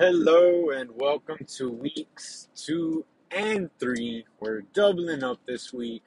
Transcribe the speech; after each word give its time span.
Hello 0.00 0.70
and 0.70 0.92
welcome 0.96 1.44
to 1.58 1.70
weeks 1.70 2.48
two 2.56 3.04
and 3.30 3.68
three. 3.78 4.24
We're 4.40 4.62
doubling 4.72 5.22
up 5.22 5.40
this 5.44 5.74
week. 5.74 6.02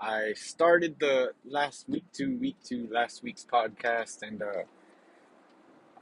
I 0.00 0.32
started 0.32 0.96
the 0.98 1.32
last 1.44 1.86
week 1.86 2.04
two, 2.10 2.38
week 2.38 2.56
two, 2.64 2.88
last 2.90 3.22
week's 3.22 3.44
podcast, 3.44 4.22
and 4.22 4.40
uh, 4.40 4.62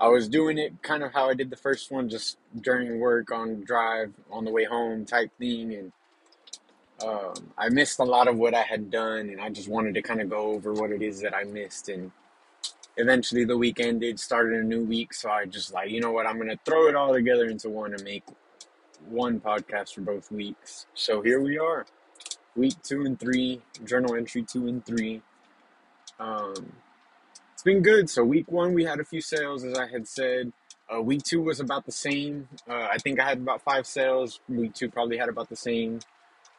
I 0.00 0.06
was 0.06 0.28
doing 0.28 0.56
it 0.56 0.84
kind 0.84 1.02
of 1.02 1.14
how 1.14 1.30
I 1.30 1.34
did 1.34 1.50
the 1.50 1.56
first 1.56 1.90
one, 1.90 2.08
just 2.08 2.38
during 2.60 3.00
work 3.00 3.32
on 3.32 3.64
drive 3.64 4.12
on 4.30 4.44
the 4.44 4.52
way 4.52 4.62
home 4.62 5.04
type 5.04 5.32
thing. 5.40 5.74
And 5.74 5.92
um, 7.04 7.34
I 7.58 7.70
missed 7.70 7.98
a 7.98 8.04
lot 8.04 8.28
of 8.28 8.36
what 8.36 8.54
I 8.54 8.62
had 8.62 8.88
done, 8.88 9.30
and 9.30 9.40
I 9.40 9.50
just 9.50 9.68
wanted 9.68 9.94
to 9.94 10.02
kind 10.02 10.20
of 10.20 10.30
go 10.30 10.52
over 10.52 10.72
what 10.72 10.92
it 10.92 11.02
is 11.02 11.20
that 11.22 11.34
I 11.34 11.42
missed 11.42 11.88
and 11.88 12.12
eventually 12.96 13.44
the 13.44 13.56
week 13.56 13.80
ended, 13.80 14.20
started 14.20 14.60
a 14.60 14.64
new 14.64 14.84
week. 14.84 15.14
So 15.14 15.30
I 15.30 15.46
just 15.46 15.72
like, 15.72 15.90
you 15.90 16.00
know 16.00 16.12
what, 16.12 16.26
I'm 16.26 16.36
going 16.36 16.48
to 16.48 16.58
throw 16.64 16.88
it 16.88 16.94
all 16.94 17.12
together 17.12 17.46
into 17.46 17.68
one 17.68 17.94
and 17.94 18.02
make 18.04 18.24
one 19.08 19.40
podcast 19.40 19.94
for 19.94 20.02
both 20.02 20.30
weeks. 20.30 20.86
So 20.94 21.22
here 21.22 21.40
we 21.40 21.58
are, 21.58 21.86
week 22.54 22.74
two 22.82 23.04
and 23.04 23.18
three, 23.18 23.62
journal 23.84 24.14
entry 24.14 24.42
two 24.42 24.66
and 24.68 24.84
three. 24.84 25.22
Um, 26.20 26.72
it's 27.52 27.62
been 27.62 27.82
good. 27.82 28.08
So 28.10 28.24
week 28.24 28.50
one, 28.50 28.74
we 28.74 28.84
had 28.84 29.00
a 29.00 29.04
few 29.04 29.20
sales, 29.20 29.64
as 29.64 29.76
I 29.78 29.86
had 29.86 30.06
said. 30.06 30.52
Uh, 30.92 31.00
week 31.00 31.22
two 31.22 31.40
was 31.40 31.60
about 31.60 31.86
the 31.86 31.92
same. 31.92 32.48
Uh, 32.68 32.88
I 32.92 32.98
think 32.98 33.18
I 33.18 33.28
had 33.28 33.38
about 33.38 33.62
five 33.62 33.86
sales. 33.86 34.40
Week 34.48 34.74
two 34.74 34.90
probably 34.90 35.16
had 35.16 35.28
about 35.28 35.48
the 35.48 35.56
same, 35.56 36.00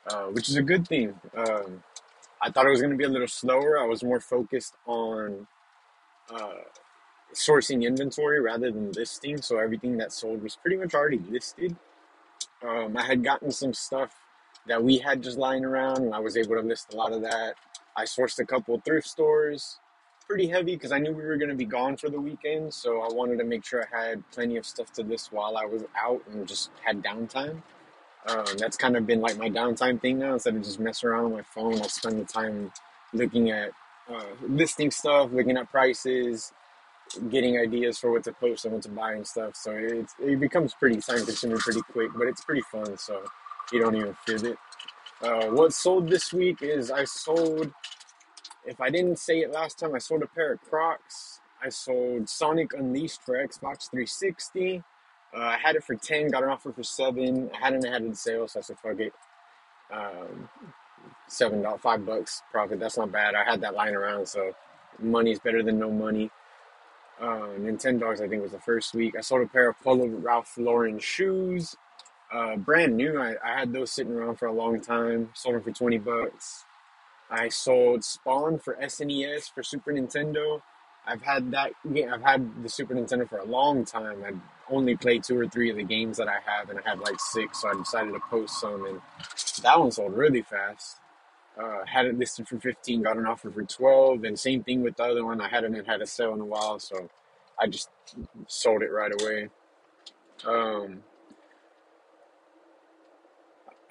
uh, 0.08 0.26
which 0.26 0.50
is 0.50 0.56
a 0.56 0.62
good 0.62 0.88
thing. 0.88 1.14
Um, 1.36 1.84
I 2.42 2.50
thought 2.50 2.66
it 2.66 2.72
was 2.72 2.82
going 2.82 2.92
to 2.92 2.98
be 2.98 3.04
a 3.04 3.10
little 3.10 3.28
slower. 3.28 3.80
I 3.80 3.86
was 3.86 4.04
more 4.04 4.20
focused 4.20 4.76
on 4.86 5.48
uh, 6.30 6.64
sourcing 7.34 7.84
inventory 7.84 8.40
rather 8.40 8.72
than 8.72 8.92
listing. 8.92 9.42
So 9.42 9.58
everything 9.58 9.98
that 9.98 10.14
sold 10.14 10.44
was 10.44 10.56
pretty 10.56 10.78
much 10.78 10.94
already 10.94 11.22
listed. 11.30 11.76
Um, 12.68 12.96
I 12.96 13.04
had 13.04 13.24
gotten 13.24 13.52
some 13.52 13.74
stuff 13.74 14.16
that 14.68 14.82
we 14.84 14.98
had 14.98 15.22
just 15.22 15.38
lying 15.38 15.66
around, 15.66 15.98
and 15.98 16.14
I 16.14 16.20
was 16.20 16.38
able 16.38 16.56
to 16.56 16.62
list 16.62 16.94
a 16.94 16.96
lot 16.96 17.12
of 17.12 17.22
that. 17.22 17.56
I 17.98 18.06
sourced 18.06 18.40
a 18.40 18.46
couple 18.46 18.80
thrift 18.80 19.08
stores, 19.08 19.80
pretty 20.28 20.48
heavy 20.48 20.76
because 20.76 20.92
I 20.92 21.00
knew 21.00 21.12
we 21.12 21.24
were 21.24 21.38
going 21.38 21.50
to 21.50 21.56
be 21.56 21.66
gone 21.66 21.98
for 21.98 22.10
the 22.10 22.20
weekend. 22.20 22.74
So 22.74 23.02
I 23.02 23.14
wanted 23.14 23.38
to 23.40 23.44
make 23.44 23.66
sure 23.66 23.86
I 23.94 24.06
had 24.06 24.32
plenty 24.32 24.58
of 24.58 24.66
stuff 24.66 24.92
to 24.94 25.04
list 25.04 25.34
while 25.34 25.58
I 25.58 25.66
was 25.66 25.84
out 26.02 26.22
and 26.32 26.48
just 26.48 26.72
had 26.84 27.04
downtime. 27.04 27.62
Um, 28.28 28.46
that's 28.58 28.78
kind 28.78 28.96
of 28.96 29.06
been 29.06 29.20
like 29.20 29.38
my 29.38 29.50
downtime 29.50 30.02
thing 30.02 30.20
now. 30.20 30.34
Instead 30.34 30.56
of 30.56 30.64
just 30.64 30.80
messing 30.80 31.10
around 31.10 31.26
on 31.26 31.34
my 31.34 31.42
phone, 31.42 31.76
I'll 31.82 31.90
spend 31.90 32.20
the 32.20 32.26
time 32.26 32.72
looking 33.14 33.52
at 33.52 33.72
uh, 34.12 34.24
listing 34.48 34.92
stuff, 34.92 35.30
looking 35.32 35.58
at 35.58 35.70
prices, 35.70 36.52
getting 37.30 37.58
ideas 37.58 37.98
for 38.00 38.12
what 38.12 38.24
to 38.24 38.34
post 38.34 38.66
and 38.66 38.74
what 38.74 38.84
to 38.84 38.90
buy 38.90 39.14
and 39.14 39.26
stuff. 39.26 39.56
So 39.56 39.72
it, 39.72 40.10
it 40.20 40.40
becomes 40.40 40.74
pretty 40.74 41.00
time 41.00 41.26
consuming 41.26 41.58
pretty 41.60 41.82
quick, 41.92 42.12
but 42.16 42.28
it's 42.28 42.44
pretty 42.44 42.64
fun. 42.72 42.98
So 42.98 43.24
you 43.72 43.80
don't 43.80 43.96
even 43.96 44.16
feel 44.26 44.46
it. 44.46 44.58
Uh, 45.22 45.46
what 45.48 45.74
sold 45.74 46.10
this 46.10 46.34
week 46.34 46.62
is 46.62 46.92
I 46.92 47.06
sold, 47.06 47.72
if 48.66 48.82
I 48.82 48.90
didn't 48.90 49.20
say 49.20 49.40
it 49.40 49.52
last 49.52 49.80
time, 49.80 49.96
I 49.96 50.00
sold 50.00 50.24
a 50.24 50.28
pair 50.28 50.54
of 50.54 50.62
Crocs. 50.62 51.40
I 51.64 51.70
sold 51.70 52.28
Sonic 52.28 52.74
Unleashed 52.74 53.22
for 53.24 53.36
Xbox 53.36 53.90
360. 53.90 54.84
Uh, 55.36 55.40
I 55.40 55.58
had 55.58 55.76
it 55.76 55.84
for 55.84 55.96
10, 55.96 56.30
got 56.30 56.44
an 56.44 56.50
offer 56.50 56.74
for 56.74 56.84
7. 56.84 57.50
I 57.54 57.58
hadn't 57.58 57.86
had 57.86 58.02
it 58.02 58.06
in 58.06 58.16
sale, 58.16 58.48
so 58.48 58.60
I 58.60 58.64
said, 58.64 58.78
fuck 58.80 59.00
it. 59.00 59.14
Um, 59.92 60.50
seven 61.28 61.62
dollars, 61.62 61.82
five 61.82 62.06
bucks 62.06 62.42
profit. 62.52 62.80
That's 62.80 62.98
not 62.98 63.12
bad. 63.12 63.36
I 63.36 63.44
had 63.44 63.62
that 63.62 63.74
lying 63.74 63.96
around, 63.96 64.28
so 64.28 64.54
money 65.00 65.32
is 65.32 65.40
better 65.40 65.64
than 65.64 65.80
no 65.80 65.92
money. 65.92 66.30
Uh, 67.20 67.56
Nintendogs, 67.60 68.22
I 68.22 68.28
think, 68.28 68.42
was 68.42 68.52
the 68.52 68.60
first 68.60 68.94
week. 68.94 69.16
I 69.18 69.22
sold 69.22 69.44
a 69.44 69.48
pair 69.48 69.70
of 69.70 69.80
Polo 69.82 70.08
Ralph 70.08 70.58
Lauren 70.58 71.00
shoes, 71.00 71.76
uh, 72.34 72.56
brand 72.58 72.98
new. 72.98 73.22
I, 73.22 73.36
I 73.44 73.60
had 73.60 73.72
those 73.72 73.92
sitting 73.92 74.14
around 74.14 74.38
for 74.38 74.48
a 74.48 74.54
long 74.54 74.82
time. 74.82 75.30
Sold 75.34 75.56
them 75.56 75.64
for 75.64 75.72
twenty 75.72 75.98
bucks. 75.98 76.66
I 77.30 77.50
sold 77.50 78.04
Spawn 78.04 78.60
for 78.60 78.76
SNES 78.76 79.52
for 79.54 79.64
Super 79.64 79.92
Nintendo. 79.94 80.62
I've 81.06 81.22
had 81.22 81.52
that. 81.52 81.72
Yeah, 81.90 82.14
I've 82.14 82.22
had 82.22 82.64
the 82.64 82.70
Super 82.70 82.94
Nintendo 82.96 83.28
for 83.28 83.38
a 83.38 83.46
long 83.46 83.86
time. 83.86 84.24
I 84.26 84.34
only 84.74 84.96
played 84.96 85.24
two 85.24 85.38
or 85.40 85.48
three 85.48 85.70
of 85.70 85.76
the 85.78 85.84
games 85.84 86.18
that 86.18 86.28
I 86.28 86.38
have, 86.46 86.70
and 86.70 86.80
I 86.80 86.90
have 86.90 87.00
like 87.00 87.20
six, 87.20 87.62
so 87.62 87.70
I 87.70 87.74
decided 87.74 88.14
to 88.14 88.20
post 88.30 88.60
some, 88.60 88.86
and 88.86 89.02
that 89.62 89.80
one 89.80 89.92
sold 89.92 90.14
really 90.14 90.42
fast. 90.42 90.98
Uh, 91.58 91.86
had 91.86 92.06
it 92.06 92.18
listed 92.18 92.48
for 92.48 92.60
15, 92.60 93.04
got 93.04 93.18
an 93.18 93.28
offer 93.28 93.52
for 93.52 93.64
12, 93.64 94.24
and 94.24 94.40
same 94.40 94.64
thing 94.64 94.82
with 94.82 94.98
the 94.98 95.04
other 95.04 95.24
one. 95.24 95.40
I 95.40 95.48
hadn't 95.48 95.74
had 95.86 96.02
a 96.02 96.08
sale 96.08 96.34
in 96.34 96.42
a 96.42 96.46
while, 96.46 96.80
so 96.80 97.10
I 97.60 97.68
just 97.68 97.90
sold 98.48 98.82
it 98.82 98.92
right 98.92 99.12
away. 99.22 99.50
Um, 100.46 101.04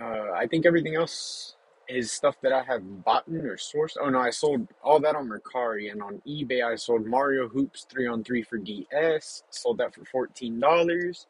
uh, 0.01 0.33
I 0.35 0.47
think 0.49 0.67
everything 0.67 0.97
else 0.97 1.55
is 1.89 2.11
stuff 2.11 2.37
that 2.43 2.53
I 2.53 2.63
have 2.63 3.05
bought 3.05 3.25
or 3.29 3.57
sourced. 3.57 3.97
Oh 4.01 4.09
no, 4.09 4.19
I 4.19 4.31
sold 4.31 4.67
all 4.83 4.99
that 5.01 5.15
on 5.15 5.29
Mercari 5.29 5.91
and 5.91 6.03
on 6.03 6.23
eBay. 6.27 6.65
I 6.65 6.77
sold 6.77 7.07
Mario 7.07 7.49
Hoops 7.49 7.87
3 7.91 8.07
on 8.07 8.25
3 8.25 8.43
for 8.43 8.59
DS. 8.59 9.45
Sold 9.51 9.79
that 9.79 9.95
for 9.95 10.29
$14, 10.29 11.27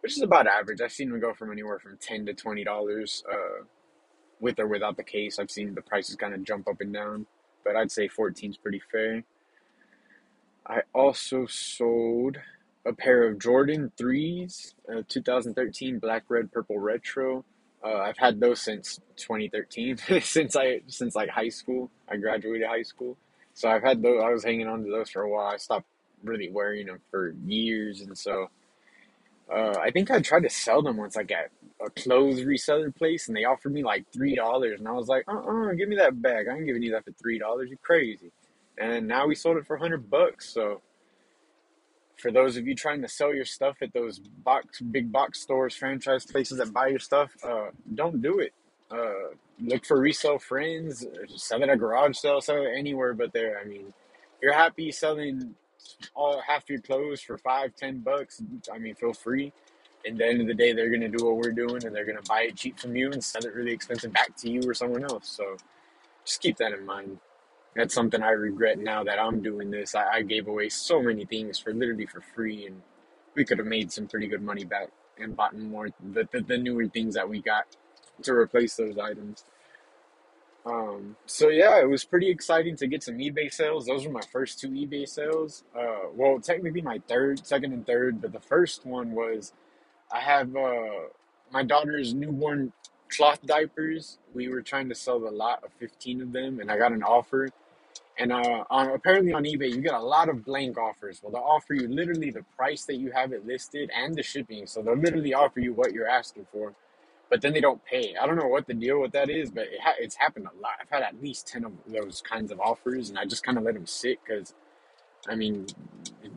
which 0.00 0.16
is 0.16 0.22
about 0.22 0.46
average. 0.46 0.80
I've 0.80 0.92
seen 0.92 1.10
them 1.10 1.20
go 1.20 1.32
from 1.34 1.52
anywhere 1.52 1.78
from 1.78 1.98
10 1.98 2.26
to 2.26 2.34
$20. 2.34 3.22
Uh, 3.30 3.64
with 4.42 4.58
or 4.58 4.66
without 4.66 4.96
the 4.98 5.04
case. 5.04 5.38
I've 5.38 5.50
seen 5.50 5.74
the 5.74 5.80
prices 5.80 6.16
kind 6.16 6.34
of 6.34 6.44
jump 6.44 6.68
up 6.68 6.80
and 6.80 6.92
down, 6.92 7.26
but 7.64 7.76
I'd 7.76 7.92
say 7.92 8.08
14 8.08 8.50
is 8.50 8.56
pretty 8.58 8.82
fair. 8.90 9.22
I 10.66 10.82
also 10.92 11.46
sold 11.46 12.36
a 12.84 12.92
pair 12.92 13.26
of 13.26 13.38
Jordan 13.38 13.92
3s, 13.96 14.74
uh, 14.92 15.02
2013 15.08 16.00
black, 16.00 16.24
red, 16.28 16.52
purple 16.52 16.78
retro. 16.78 17.44
Uh, 17.84 17.98
I've 17.98 18.18
had 18.18 18.40
those 18.40 18.60
since 18.60 19.00
2013, 19.16 19.96
since 20.20 20.56
I 20.56 20.80
since 20.88 21.14
like 21.14 21.30
high 21.30 21.48
school. 21.48 21.90
I 22.08 22.16
graduated 22.16 22.66
high 22.66 22.82
school, 22.82 23.16
so 23.54 23.68
I've 23.68 23.82
had 23.82 24.02
those. 24.02 24.20
I 24.22 24.30
was 24.30 24.44
hanging 24.44 24.68
on 24.68 24.84
to 24.84 24.90
those 24.90 25.10
for 25.10 25.22
a 25.22 25.30
while. 25.30 25.46
I 25.46 25.56
stopped 25.56 25.86
really 26.22 26.48
wearing 26.50 26.86
them 26.86 27.00
for 27.10 27.34
years, 27.44 28.00
and 28.00 28.16
so 28.16 28.50
uh, 29.52 29.74
I 29.80 29.90
think 29.90 30.10
I 30.10 30.20
tried 30.20 30.44
to 30.44 30.50
sell 30.50 30.82
them 30.82 30.96
once, 30.96 31.16
like 31.16 31.30
at 31.30 31.50
a 31.84 31.90
clothes 31.90 32.40
reseller 32.40 32.94
place, 32.94 33.28
and 33.28 33.36
they 33.36 33.44
offered 33.44 33.72
me 33.72 33.82
like 33.82 34.04
three 34.12 34.34
dollars, 34.34 34.78
and 34.78 34.88
I 34.88 34.92
was 34.92 35.08
like, 35.08 35.24
"Uh, 35.28 35.32
uh-uh, 35.32 35.70
uh 35.70 35.72
give 35.74 35.88
me 35.88 35.96
that 35.96 36.20
bag. 36.22 36.48
I 36.48 36.56
ain't 36.56 36.66
giving 36.66 36.82
you 36.82 36.92
that 36.92 37.04
for 37.04 37.12
three 37.12 37.38
dollars. 37.38 37.70
You 37.70 37.76
crazy?" 37.82 38.32
And 38.78 39.06
now 39.06 39.26
we 39.26 39.34
sold 39.34 39.58
it 39.58 39.66
for 39.66 39.76
hundred 39.76 40.08
bucks. 40.10 40.48
So, 40.48 40.80
for 42.16 42.30
those 42.30 42.56
of 42.56 42.66
you 42.66 42.74
trying 42.74 43.02
to 43.02 43.08
sell 43.08 43.34
your 43.34 43.44
stuff 43.44 43.76
at 43.82 43.92
those 43.92 44.18
box, 44.18 44.80
big 44.80 45.12
box 45.12 45.40
stores, 45.40 45.74
franchise 45.74 46.24
places 46.24 46.58
that 46.58 46.72
buy 46.72 46.88
your 46.88 46.98
stuff, 46.98 47.32
uh, 47.44 47.66
don't 47.94 48.22
do 48.22 48.38
it. 48.38 48.52
Uh, 48.90 49.34
look 49.60 49.84
for 49.84 49.98
resale 49.98 50.38
friends. 50.38 51.04
Sell 51.36 51.62
it 51.62 51.68
at 51.68 51.78
garage 51.78 52.16
sale. 52.16 52.40
Sell 52.40 52.62
it 52.62 52.72
anywhere 52.76 53.12
but 53.12 53.32
there. 53.32 53.58
I 53.58 53.64
mean, 53.64 53.92
you're 54.40 54.54
happy 54.54 54.90
selling 54.92 55.54
all 56.14 56.40
half 56.40 56.68
your 56.68 56.80
clothes 56.80 57.20
for 57.20 57.38
five, 57.38 57.74
ten 57.76 58.00
bucks, 58.00 58.42
I 58.72 58.78
mean, 58.78 58.94
feel 58.94 59.12
free. 59.12 59.52
And 60.04 60.18
the 60.18 60.26
end 60.26 60.40
of 60.40 60.46
the 60.48 60.54
day, 60.54 60.72
they're 60.72 60.90
gonna 60.90 61.08
do 61.08 61.24
what 61.24 61.36
we're 61.36 61.52
doing, 61.52 61.84
and 61.84 61.94
they're 61.94 62.04
gonna 62.04 62.22
buy 62.28 62.42
it 62.42 62.56
cheap 62.56 62.78
from 62.78 62.96
you 62.96 63.12
and 63.12 63.22
sell 63.22 63.44
it 63.44 63.54
really 63.54 63.72
expensive 63.72 64.12
back 64.12 64.36
to 64.38 64.50
you 64.50 64.62
or 64.68 64.74
someone 64.74 65.04
else. 65.04 65.28
So 65.28 65.56
just 66.24 66.40
keep 66.40 66.56
that 66.58 66.72
in 66.72 66.84
mind. 66.84 67.18
That's 67.74 67.94
something 67.94 68.22
I 68.22 68.30
regret 68.30 68.78
now 68.78 69.04
that 69.04 69.18
I'm 69.18 69.42
doing 69.42 69.70
this. 69.70 69.94
I, 69.94 70.08
I 70.16 70.22
gave 70.22 70.48
away 70.48 70.68
so 70.68 71.00
many 71.02 71.24
things 71.24 71.58
for 71.58 71.72
literally 71.72 72.06
for 72.06 72.20
free, 72.20 72.66
and 72.66 72.82
we 73.34 73.44
could 73.44 73.58
have 73.58 73.66
made 73.66 73.92
some 73.92 74.06
pretty 74.06 74.26
good 74.26 74.42
money 74.42 74.64
back 74.64 74.88
and 75.18 75.36
bought 75.36 75.56
more 75.56 75.88
the, 76.12 76.28
the, 76.32 76.40
the 76.40 76.58
newer 76.58 76.86
things 76.88 77.14
that 77.14 77.28
we 77.28 77.40
got 77.40 77.66
to 78.22 78.32
replace 78.32 78.76
those 78.76 78.98
items. 78.98 79.44
Um, 80.64 81.16
so 81.26 81.48
yeah, 81.48 81.80
it 81.80 81.88
was 81.88 82.04
pretty 82.04 82.30
exciting 82.30 82.76
to 82.76 82.86
get 82.86 83.02
some 83.02 83.18
eBay 83.18 83.52
sales. 83.52 83.86
Those 83.86 84.06
were 84.06 84.12
my 84.12 84.22
first 84.32 84.60
two 84.60 84.68
eBay 84.68 85.08
sales. 85.08 85.64
Uh, 85.76 86.08
well, 86.14 86.38
technically 86.38 86.82
my 86.82 87.00
third, 87.08 87.44
second 87.44 87.72
and 87.72 87.86
third, 87.86 88.20
but 88.20 88.32
the 88.32 88.40
first 88.40 88.86
one 88.86 89.12
was 89.12 89.52
I 90.12 90.20
have 90.20 90.54
uh, 90.54 91.08
my 91.50 91.64
daughter's 91.64 92.14
newborn 92.14 92.72
cloth 93.08 93.44
diapers. 93.44 94.18
We 94.34 94.48
were 94.48 94.62
trying 94.62 94.88
to 94.88 94.94
sell 94.94 95.16
a 95.16 95.30
lot 95.30 95.64
of 95.64 95.72
15 95.74 96.22
of 96.22 96.32
them, 96.32 96.60
and 96.60 96.70
I 96.70 96.78
got 96.78 96.92
an 96.92 97.02
offer. 97.02 97.48
And 98.18 98.30
uh, 98.30 98.64
on, 98.70 98.90
apparently 98.90 99.32
on 99.32 99.44
eBay, 99.44 99.70
you 99.70 99.80
get 99.80 99.94
a 99.94 100.00
lot 100.00 100.28
of 100.28 100.44
blank 100.44 100.78
offers. 100.78 101.20
Well, 101.22 101.32
they'll 101.32 101.42
offer 101.42 101.74
you 101.74 101.88
literally 101.88 102.30
the 102.30 102.44
price 102.56 102.84
that 102.84 102.96
you 102.96 103.10
have 103.10 103.32
it 103.32 103.46
listed 103.46 103.90
and 103.96 104.14
the 104.14 104.22
shipping. 104.22 104.66
So 104.66 104.82
they'll 104.82 104.96
literally 104.96 105.34
offer 105.34 105.60
you 105.60 105.72
what 105.72 105.92
you're 105.92 106.08
asking 106.08 106.46
for 106.52 106.74
but 107.32 107.40
then 107.40 107.54
they 107.54 107.62
don't 107.62 107.82
pay. 107.86 108.14
I 108.20 108.26
don't 108.26 108.36
know 108.36 108.46
what 108.48 108.66
the 108.66 108.74
deal 108.74 109.00
with 109.00 109.12
that 109.14 109.30
is, 109.30 109.50
but 109.50 109.64
it 109.64 109.80
ha- 109.82 109.94
it's 109.98 110.16
happened 110.16 110.48
a 110.54 110.62
lot. 110.62 110.74
I've 110.82 110.90
had 110.90 111.02
at 111.02 111.22
least 111.22 111.48
10 111.48 111.64
of 111.64 111.72
those 111.88 112.20
kinds 112.22 112.52
of 112.52 112.60
offers, 112.60 113.08
and 113.08 113.18
I 113.18 113.24
just 113.24 113.42
kind 113.42 113.56
of 113.56 113.64
let 113.64 113.72
them 113.72 113.86
sit 113.86 114.18
because, 114.22 114.54
I 115.28 115.36
mean, 115.36 115.66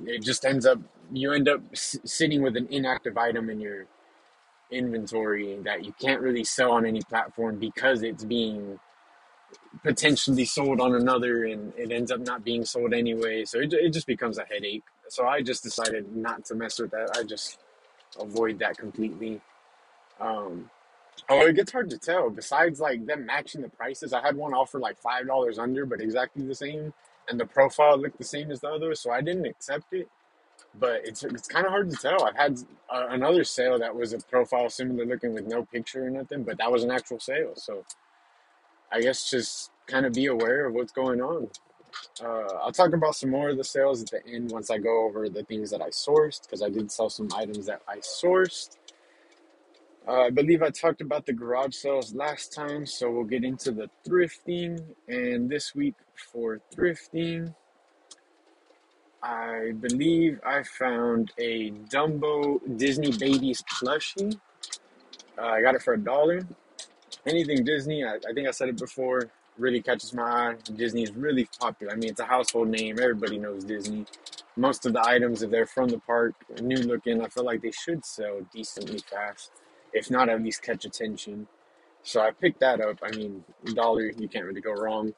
it 0.06 0.24
just 0.24 0.46
ends 0.46 0.66
up, 0.66 0.80
you 1.14 1.34
end 1.34 1.50
up 1.50 1.62
s- 1.74 1.98
sitting 2.06 2.44
with 2.44 2.58
an 2.58 2.68
inactive 2.72 3.18
item 3.18 3.50
in 3.50 3.60
your 3.60 3.88
inventory 4.72 5.58
that 5.66 5.86
you 5.86 5.94
can't 6.02 6.22
really 6.22 6.44
sell 6.46 6.74
on 6.74 6.86
any 6.86 7.02
platform 7.04 7.60
because 7.60 8.04
it's 8.04 8.24
being 8.26 8.80
potentially 9.84 10.46
sold 10.46 10.82
on 10.82 10.96
another 10.96 11.46
and 11.46 11.74
it 11.78 11.92
ends 11.92 12.12
up 12.12 12.22
not 12.22 12.44
being 12.46 12.66
sold 12.66 12.94
anyway. 12.94 13.46
So 13.46 13.60
it, 13.60 13.74
it 13.74 13.94
just 13.94 14.08
becomes 14.08 14.38
a 14.38 14.46
headache. 14.46 14.84
So 15.10 15.28
I 15.28 15.42
just 15.42 15.64
decided 15.64 16.16
not 16.16 16.46
to 16.46 16.56
mess 16.56 16.80
with 16.80 16.92
that. 16.92 17.12
I 17.18 17.24
just 17.24 17.60
avoid 18.20 18.60
that 18.60 18.78
completely. 18.78 19.42
Um, 20.20 20.70
oh, 21.30 21.48
it 21.48 21.56
gets 21.56 21.72
hard 21.72 21.90
to 21.92 21.98
tell. 21.98 22.30
Besides, 22.30 22.80
like 22.80 23.06
them 23.06 23.26
matching 23.26 23.62
the 23.62 23.70
prices, 23.70 24.14
I 24.14 24.22
had 24.22 24.36
one 24.36 24.54
offer 24.54 24.80
like 24.80 25.00
five 25.00 25.28
dollars 25.28 25.60
under, 25.60 25.86
but 25.86 26.02
exactly 26.02 26.46
the 26.46 26.56
same, 26.56 26.94
and 27.30 27.40
the 27.40 27.46
profile 27.46 27.98
looked 27.98 28.18
the 28.18 28.24
same 28.26 28.52
as 28.52 28.62
the 28.62 28.70
other, 28.70 28.96
so 28.96 29.12
I 29.12 29.22
didn't 29.22 29.46
accept 29.46 29.94
it. 29.94 30.10
But 30.80 31.02
it's 31.06 31.24
it's 31.24 31.48
kind 31.48 31.66
of 31.66 31.72
hard 31.72 31.90
to 31.92 31.98
tell. 31.98 32.26
I've 32.26 32.36
had 32.38 32.60
uh, 32.90 33.08
another 33.10 33.44
sale 33.44 33.80
that 33.80 33.96
was 33.96 34.14
a 34.14 34.20
profile 34.20 34.70
similar 34.70 35.06
looking 35.06 35.34
with 35.34 35.48
no 35.48 35.66
picture 35.66 36.06
or 36.06 36.10
nothing, 36.10 36.44
but 36.44 36.58
that 36.60 36.72
was 36.72 36.84
an 36.84 36.92
actual 36.92 37.20
sale. 37.20 37.54
So 37.56 37.86
I 38.92 39.02
guess 39.02 39.30
just 39.30 39.72
kind 39.88 40.06
of 40.06 40.14
be 40.14 40.28
aware 40.28 40.66
of 40.66 40.74
what's 40.74 40.92
going 40.92 41.22
on. 41.22 41.50
Uh, 42.24 42.48
I'll 42.64 42.72
talk 42.72 42.94
about 42.94 43.16
some 43.16 43.30
more 43.32 43.50
of 43.50 43.58
the 43.58 43.64
sales 43.64 44.02
at 44.04 44.12
the 44.12 44.26
end 44.28 44.52
once 44.52 44.70
I 44.70 44.78
go 44.78 45.06
over 45.06 45.30
the 45.30 45.44
things 45.44 45.72
that 45.72 45.82
I 45.82 45.90
sourced 45.90 46.44
because 46.44 46.62
I 46.62 46.70
did 46.70 46.92
sell 46.92 47.10
some 47.10 47.30
items 47.36 47.66
that 47.68 47.82
I 47.88 47.98
sourced. 47.98 48.78
Uh, 50.08 50.22
I 50.22 50.30
believe 50.30 50.62
I 50.62 50.70
talked 50.70 51.02
about 51.02 51.26
the 51.26 51.34
garage 51.34 51.74
sales 51.74 52.14
last 52.14 52.54
time, 52.54 52.86
so 52.86 53.10
we'll 53.10 53.24
get 53.24 53.44
into 53.44 53.72
the 53.72 53.90
thrifting. 54.08 54.80
And 55.08 55.50
this 55.50 55.74
week 55.74 55.96
for 56.32 56.60
thrifting, 56.76 57.56
I 59.24 59.72
believe 59.80 60.40
I 60.46 60.62
found 60.62 61.32
a 61.40 61.72
Dumbo 61.72 62.60
Disney 62.78 63.12
Babies 63.18 63.64
plushie. 63.64 64.38
Uh, 65.40 65.48
I 65.48 65.62
got 65.62 65.74
it 65.74 65.82
for 65.82 65.96
a 65.96 66.00
dollar. 66.00 66.48
Anything 67.26 67.64
Disney, 67.64 68.04
I, 68.04 68.18
I 68.30 68.34
think 68.34 68.48
I 68.48 68.52
said 68.52 68.70
it 68.70 68.78
before, 68.78 69.32
really 69.58 69.82
catches 69.82 70.14
my 70.14 70.22
eye. 70.24 70.56
Disney 70.76 71.02
is 71.02 71.12
really 71.14 71.50
popular. 71.60 71.94
I 71.94 71.96
mean, 71.96 72.12
it's 72.12 72.20
a 72.20 72.26
household 72.26 72.68
name. 72.68 73.00
Everybody 73.00 73.40
knows 73.40 73.64
Disney. 73.64 74.06
Most 74.56 74.86
of 74.86 74.94
the 74.94 75.04
items, 75.04 75.42
if 75.42 75.50
they're 75.50 75.66
from 75.66 75.90
the 75.90 75.98
park, 76.00 76.36
new 76.62 76.78
looking, 76.78 77.22
I 77.22 77.28
feel 77.30 77.44
like 77.44 77.62
they 77.64 77.72
should 77.72 78.06
sell 78.06 78.42
decently 78.54 79.00
fast, 79.00 79.52
if 79.96 80.12
not 80.12 80.30
at 80.30 80.44
least 80.44 80.62
catch 80.62 80.86
attention. 80.86 81.48
So 82.04 82.20
I 82.22 82.32
picked 82.32 82.60
that 82.60 82.82
up. 82.82 83.00
I 83.02 83.16
mean, 83.16 83.44
dollar, 83.74 84.12
you 84.18 84.28
can't 84.28 84.46
really 84.46 84.62
go 84.62 84.74
wrong. 84.74 85.14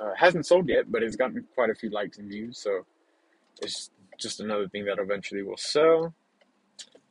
Uh, 0.00 0.12
hasn't 0.16 0.46
sold 0.46 0.68
yet, 0.68 0.90
but 0.90 1.02
it's 1.02 1.16
gotten 1.16 1.44
quite 1.54 1.68
a 1.68 1.74
few 1.74 1.90
likes 1.90 2.16
and 2.16 2.30
views. 2.30 2.56
So 2.56 2.86
it's 3.60 3.90
just 4.18 4.40
another 4.40 4.68
thing 4.68 4.84
that 4.86 4.98
eventually 4.98 5.42
will 5.42 5.58
sell. 5.58 6.14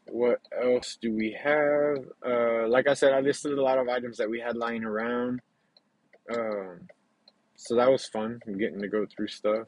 What 0.07 0.39
else 0.59 0.97
do 0.99 1.13
we 1.13 1.37
have? 1.43 1.97
Uh, 2.25 2.67
like 2.67 2.87
I 2.87 2.95
said, 2.95 3.13
I 3.13 3.19
listed 3.19 3.51
a 3.51 3.61
lot 3.61 3.77
of 3.77 3.89
items 3.89 4.17
that 4.17 4.29
we 4.29 4.39
had 4.39 4.55
lying 4.55 4.83
around. 4.83 5.41
Um, 6.33 6.87
so 7.55 7.75
that 7.75 7.91
was 7.91 8.05
fun. 8.07 8.39
getting 8.57 8.79
to 8.79 8.87
go 8.87 9.05
through 9.05 9.27
stuff. 9.27 9.67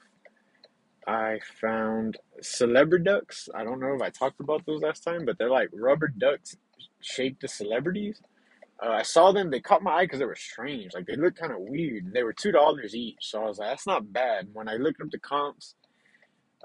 I 1.06 1.40
found 1.60 2.18
celebrity 2.42 3.04
ducks. 3.04 3.50
I 3.54 3.63
don't 3.63 3.80
know 3.80 3.94
if 3.96 4.02
I 4.02 4.10
talked 4.10 4.40
about 4.40 4.66
those 4.66 4.81
last 4.81 5.04
time, 5.04 5.25
but 5.25 5.38
they're 5.38 5.50
like 5.50 5.69
rubber 5.74 6.08
ducks 6.08 6.56
shaped 7.01 7.42
the 7.42 7.48
celebrities. 7.48 8.21
Uh, 8.83 8.89
I 8.89 9.03
saw 9.03 9.31
them. 9.31 9.51
They 9.51 9.59
caught 9.59 9.83
my 9.83 9.92
eye 9.92 10.06
because 10.06 10.19
they 10.19 10.25
were 10.25 10.36
strange. 10.36 10.94
Like 10.94 11.06
they 11.06 11.15
looked 11.15 11.39
kind 11.39 11.51
of 11.51 11.59
weird. 11.59 12.13
They 12.13 12.24
were 12.24 12.33
two 12.33 12.51
dollars 12.51 12.95
each, 12.95 13.18
so 13.21 13.44
I 13.44 13.48
was 13.48 13.59
like, 13.59 13.69
"That's 13.69 13.88
not 13.88 14.12
bad." 14.12 14.50
When 14.53 14.68
I 14.68 14.75
looked 14.75 15.01
up 15.01 15.12
the 15.12 15.19
comps, 15.19 15.75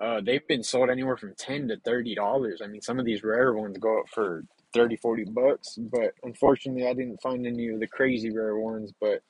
uh, 0.00 0.20
they've 0.24 0.46
been 0.46 0.62
sold 0.62 0.88
anywhere 0.90 1.16
from 1.18 1.34
ten 1.36 1.68
to 1.68 1.76
thirty 1.78 2.14
dollars. 2.14 2.62
I 2.64 2.68
mean, 2.68 2.80
some 2.80 2.98
of 2.98 3.04
these 3.04 3.22
rare 3.22 3.52
ones 3.54 3.76
go 3.78 4.00
up 4.00 4.08
for 4.08 4.44
30, 4.74 4.96
40 4.96 5.24
bucks. 5.24 5.78
But 5.78 6.12
unfortunately, 6.22 6.86
I 6.86 6.94
didn't 6.94 7.22
find 7.22 7.46
any 7.46 7.68
of 7.68 7.80
the 7.80 7.86
crazy 7.86 8.30
rare 8.30 8.56
ones. 8.58 8.92
But 9.00 9.22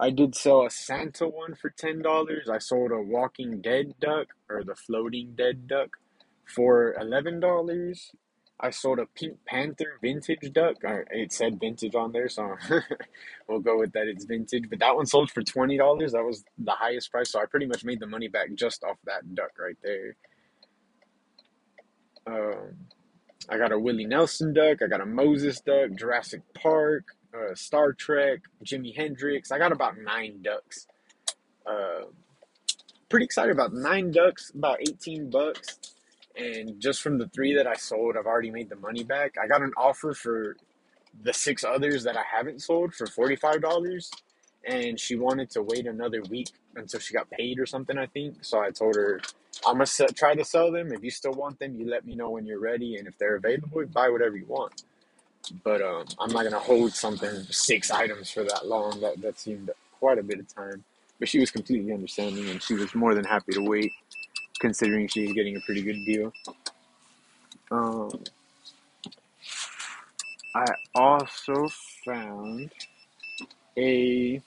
I 0.00 0.10
did 0.10 0.34
sell 0.34 0.64
a 0.64 0.70
Santa 0.70 1.26
one 1.28 1.54
for 1.54 1.70
ten 1.70 2.02
dollars. 2.02 2.48
I 2.48 2.58
sold 2.58 2.92
a 2.92 3.00
Walking 3.00 3.60
Dead 3.60 3.94
duck 4.00 4.28
or 4.48 4.62
the 4.64 4.74
Floating 4.74 5.34
Dead 5.34 5.66
duck 5.66 5.96
for 6.46 6.94
eleven 7.00 7.40
dollars. 7.40 8.12
I 8.60 8.70
sold 8.70 8.98
a 8.98 9.06
Pink 9.06 9.38
Panther 9.46 9.98
vintage 10.02 10.52
duck. 10.52 10.76
It 10.82 11.32
said 11.32 11.60
vintage 11.60 11.94
on 11.94 12.12
there, 12.12 12.28
so 12.28 12.56
we'll 13.48 13.60
go 13.60 13.78
with 13.78 13.92
that. 13.92 14.08
It's 14.08 14.24
vintage, 14.24 14.68
but 14.68 14.80
that 14.80 14.96
one 14.96 15.06
sold 15.06 15.30
for 15.30 15.42
twenty 15.42 15.76
dollars. 15.76 16.12
That 16.12 16.24
was 16.24 16.44
the 16.58 16.72
highest 16.72 17.10
price, 17.12 17.30
so 17.30 17.40
I 17.40 17.46
pretty 17.46 17.66
much 17.66 17.84
made 17.84 18.00
the 18.00 18.06
money 18.06 18.28
back 18.28 18.52
just 18.54 18.82
off 18.82 18.96
that 19.04 19.34
duck 19.34 19.52
right 19.58 19.76
there. 19.82 20.16
Um, 22.26 22.76
I 23.48 23.58
got 23.58 23.72
a 23.72 23.78
Willie 23.78 24.06
Nelson 24.06 24.52
duck. 24.52 24.82
I 24.82 24.88
got 24.88 25.00
a 25.00 25.06
Moses 25.06 25.60
duck. 25.60 25.92
Jurassic 25.96 26.42
Park 26.54 27.04
uh, 27.34 27.54
Star 27.54 27.92
Trek, 27.92 28.40
Jimi 28.64 28.94
Hendrix. 28.94 29.50
I 29.50 29.58
got 29.58 29.72
about 29.72 29.98
nine 29.98 30.42
ducks. 30.42 30.86
Uh, 31.66 32.06
pretty 33.08 33.24
excited 33.24 33.52
about 33.52 33.72
nine 33.72 34.10
ducks, 34.10 34.50
about 34.54 34.80
18 34.80 35.30
bucks. 35.30 35.78
And 36.38 36.80
just 36.80 37.02
from 37.02 37.18
the 37.18 37.28
three 37.28 37.54
that 37.56 37.68
I 37.68 37.74
sold, 37.74 38.16
I've 38.18 38.26
already 38.26 38.52
made 38.52 38.70
the 38.70 38.76
money 38.76 39.04
back. 39.04 39.36
I 39.42 39.48
got 39.48 39.62
an 39.62 39.72
offer 39.78 40.14
for 40.14 40.56
the 41.24 41.32
six 41.34 41.64
others 41.64 42.04
that 42.04 42.16
I 42.16 42.24
haven't 42.30 42.62
sold 42.62 42.94
for 42.94 43.06
$45. 43.06 43.60
And 44.66 45.00
she 45.00 45.16
wanted 45.16 45.50
to 45.52 45.62
wait 45.62 45.86
another 45.86 46.22
week 46.30 46.50
until 46.76 47.00
she 47.00 47.14
got 47.14 47.30
paid 47.30 47.58
or 47.60 47.66
something, 47.66 47.98
I 47.98 48.06
think. 48.06 48.44
So 48.44 48.60
I 48.60 48.70
told 48.70 48.96
her, 48.96 49.20
I'm 49.66 49.76
going 49.76 49.86
to 49.86 50.08
try 50.14 50.34
to 50.36 50.44
sell 50.44 50.72
them. 50.72 50.92
If 50.92 51.04
you 51.04 51.10
still 51.10 51.32
want 51.34 51.58
them, 51.60 51.76
you 51.76 51.88
let 51.90 52.06
me 52.06 52.16
know 52.16 52.30
when 52.30 52.46
you're 52.46 52.60
ready. 52.60 52.96
And 52.96 53.08
if 53.08 53.18
they're 53.18 53.36
available, 53.36 53.84
buy 53.86 54.10
whatever 54.10 54.36
you 54.36 54.46
want 54.46 54.74
but 55.64 55.82
um, 55.82 56.06
I'm 56.20 56.32
not 56.32 56.44
gonna 56.44 56.58
hold 56.58 56.92
something 56.94 57.44
six 57.50 57.90
items 57.90 58.30
for 58.30 58.44
that 58.44 58.66
long. 58.66 59.00
That 59.00 59.20
that 59.22 59.38
seemed 59.38 59.70
quite 60.00 60.18
a 60.18 60.22
bit 60.22 60.40
of 60.40 60.54
time. 60.54 60.84
But 61.18 61.28
she 61.28 61.40
was 61.40 61.50
completely 61.50 61.92
understanding, 61.92 62.48
and 62.50 62.62
she 62.62 62.74
was 62.74 62.94
more 62.94 63.14
than 63.14 63.24
happy 63.24 63.52
to 63.52 63.62
wait, 63.62 63.92
considering 64.58 65.08
she's 65.08 65.32
getting 65.32 65.56
a 65.56 65.60
pretty 65.60 65.82
good 65.82 66.04
deal. 66.04 66.32
Um, 67.70 68.10
I 70.54 70.66
also 70.94 71.68
found 72.04 72.70
a 73.76 74.42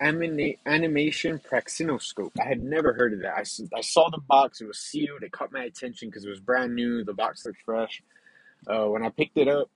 anima- 0.00 0.54
animation 0.66 1.40
praxinoscope. 1.40 2.32
I 2.40 2.44
had 2.44 2.62
never 2.62 2.92
heard 2.94 3.12
of 3.14 3.20
that. 3.20 3.34
I, 3.36 3.44
I 3.76 3.80
saw 3.80 4.10
the 4.10 4.18
box; 4.18 4.60
it 4.60 4.66
was 4.66 4.78
sealed. 4.78 5.22
It 5.22 5.32
caught 5.32 5.52
my 5.52 5.64
attention 5.64 6.08
because 6.08 6.24
it 6.24 6.30
was 6.30 6.40
brand 6.40 6.74
new. 6.74 7.04
The 7.04 7.14
box 7.14 7.44
looked 7.46 7.62
fresh. 7.64 8.02
Uh, 8.66 8.86
when 8.86 9.04
I 9.04 9.10
picked 9.10 9.36
it 9.38 9.48
up, 9.48 9.70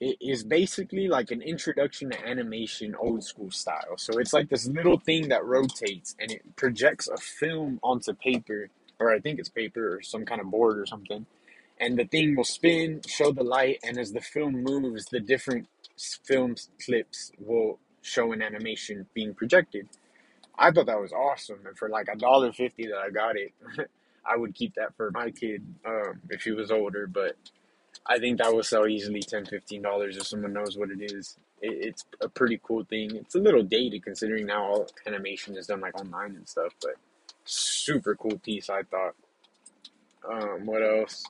it 0.00 0.16
is 0.20 0.44
basically 0.44 1.08
like 1.08 1.30
an 1.30 1.42
introduction 1.42 2.10
to 2.10 2.26
animation 2.28 2.94
old 2.94 3.24
school 3.24 3.50
style. 3.50 3.96
So 3.96 4.18
it's 4.18 4.32
like 4.32 4.48
this 4.48 4.66
little 4.66 4.98
thing 4.98 5.28
that 5.30 5.44
rotates 5.44 6.14
and 6.20 6.30
it 6.30 6.56
projects 6.56 7.08
a 7.08 7.16
film 7.16 7.80
onto 7.82 8.12
paper, 8.14 8.70
or 9.00 9.12
I 9.12 9.18
think 9.18 9.40
it's 9.40 9.48
paper 9.48 9.96
or 9.96 10.02
some 10.02 10.24
kind 10.24 10.40
of 10.40 10.50
board 10.50 10.78
or 10.78 10.86
something. 10.86 11.26
And 11.80 11.98
the 11.98 12.04
thing 12.04 12.36
will 12.36 12.44
spin, 12.44 13.00
show 13.06 13.32
the 13.32 13.44
light, 13.44 13.78
and 13.84 13.98
as 13.98 14.12
the 14.12 14.20
film 14.20 14.62
moves, 14.62 15.06
the 15.06 15.20
different 15.20 15.68
film 16.24 16.56
clips 16.84 17.32
will 17.38 17.78
show 18.02 18.32
an 18.32 18.42
animation 18.42 19.06
being 19.14 19.34
projected. 19.34 19.88
I 20.58 20.72
thought 20.72 20.86
that 20.86 21.00
was 21.00 21.12
awesome, 21.12 21.60
and 21.66 21.78
for 21.78 21.88
like 21.88 22.08
a 22.12 22.16
dollar 22.16 22.52
fifty 22.52 22.86
that 22.88 22.98
I 22.98 23.10
got 23.10 23.36
it, 23.36 23.52
I 24.26 24.36
would 24.36 24.54
keep 24.54 24.74
that 24.74 24.96
for 24.96 25.10
my 25.12 25.30
kid 25.30 25.64
um, 25.86 26.20
if 26.30 26.42
he 26.42 26.50
was 26.50 26.72
older. 26.72 27.06
But 27.06 27.36
I 28.06 28.18
think 28.18 28.38
that 28.38 28.52
will 28.52 28.62
sell 28.62 28.86
easily 28.86 29.20
10 29.20 29.44
dollars 29.82 30.16
if 30.16 30.26
someone 30.26 30.52
knows 30.52 30.76
what 30.76 30.90
it 30.90 31.12
is. 31.12 31.36
It, 31.60 31.88
it's 31.88 32.04
a 32.20 32.28
pretty 32.28 32.60
cool 32.62 32.84
thing. 32.84 33.16
It's 33.16 33.34
a 33.34 33.40
little 33.40 33.62
dated 33.62 34.02
considering 34.02 34.46
now 34.46 34.64
all 34.64 34.88
animation 35.06 35.56
is 35.56 35.66
done 35.66 35.80
like 35.80 35.98
online 35.98 36.36
and 36.36 36.48
stuff, 36.48 36.72
but 36.80 36.94
super 37.44 38.14
cool 38.14 38.38
piece. 38.38 38.70
I 38.70 38.82
thought. 38.82 39.14
Um, 40.30 40.66
what 40.66 40.82
else? 40.82 41.24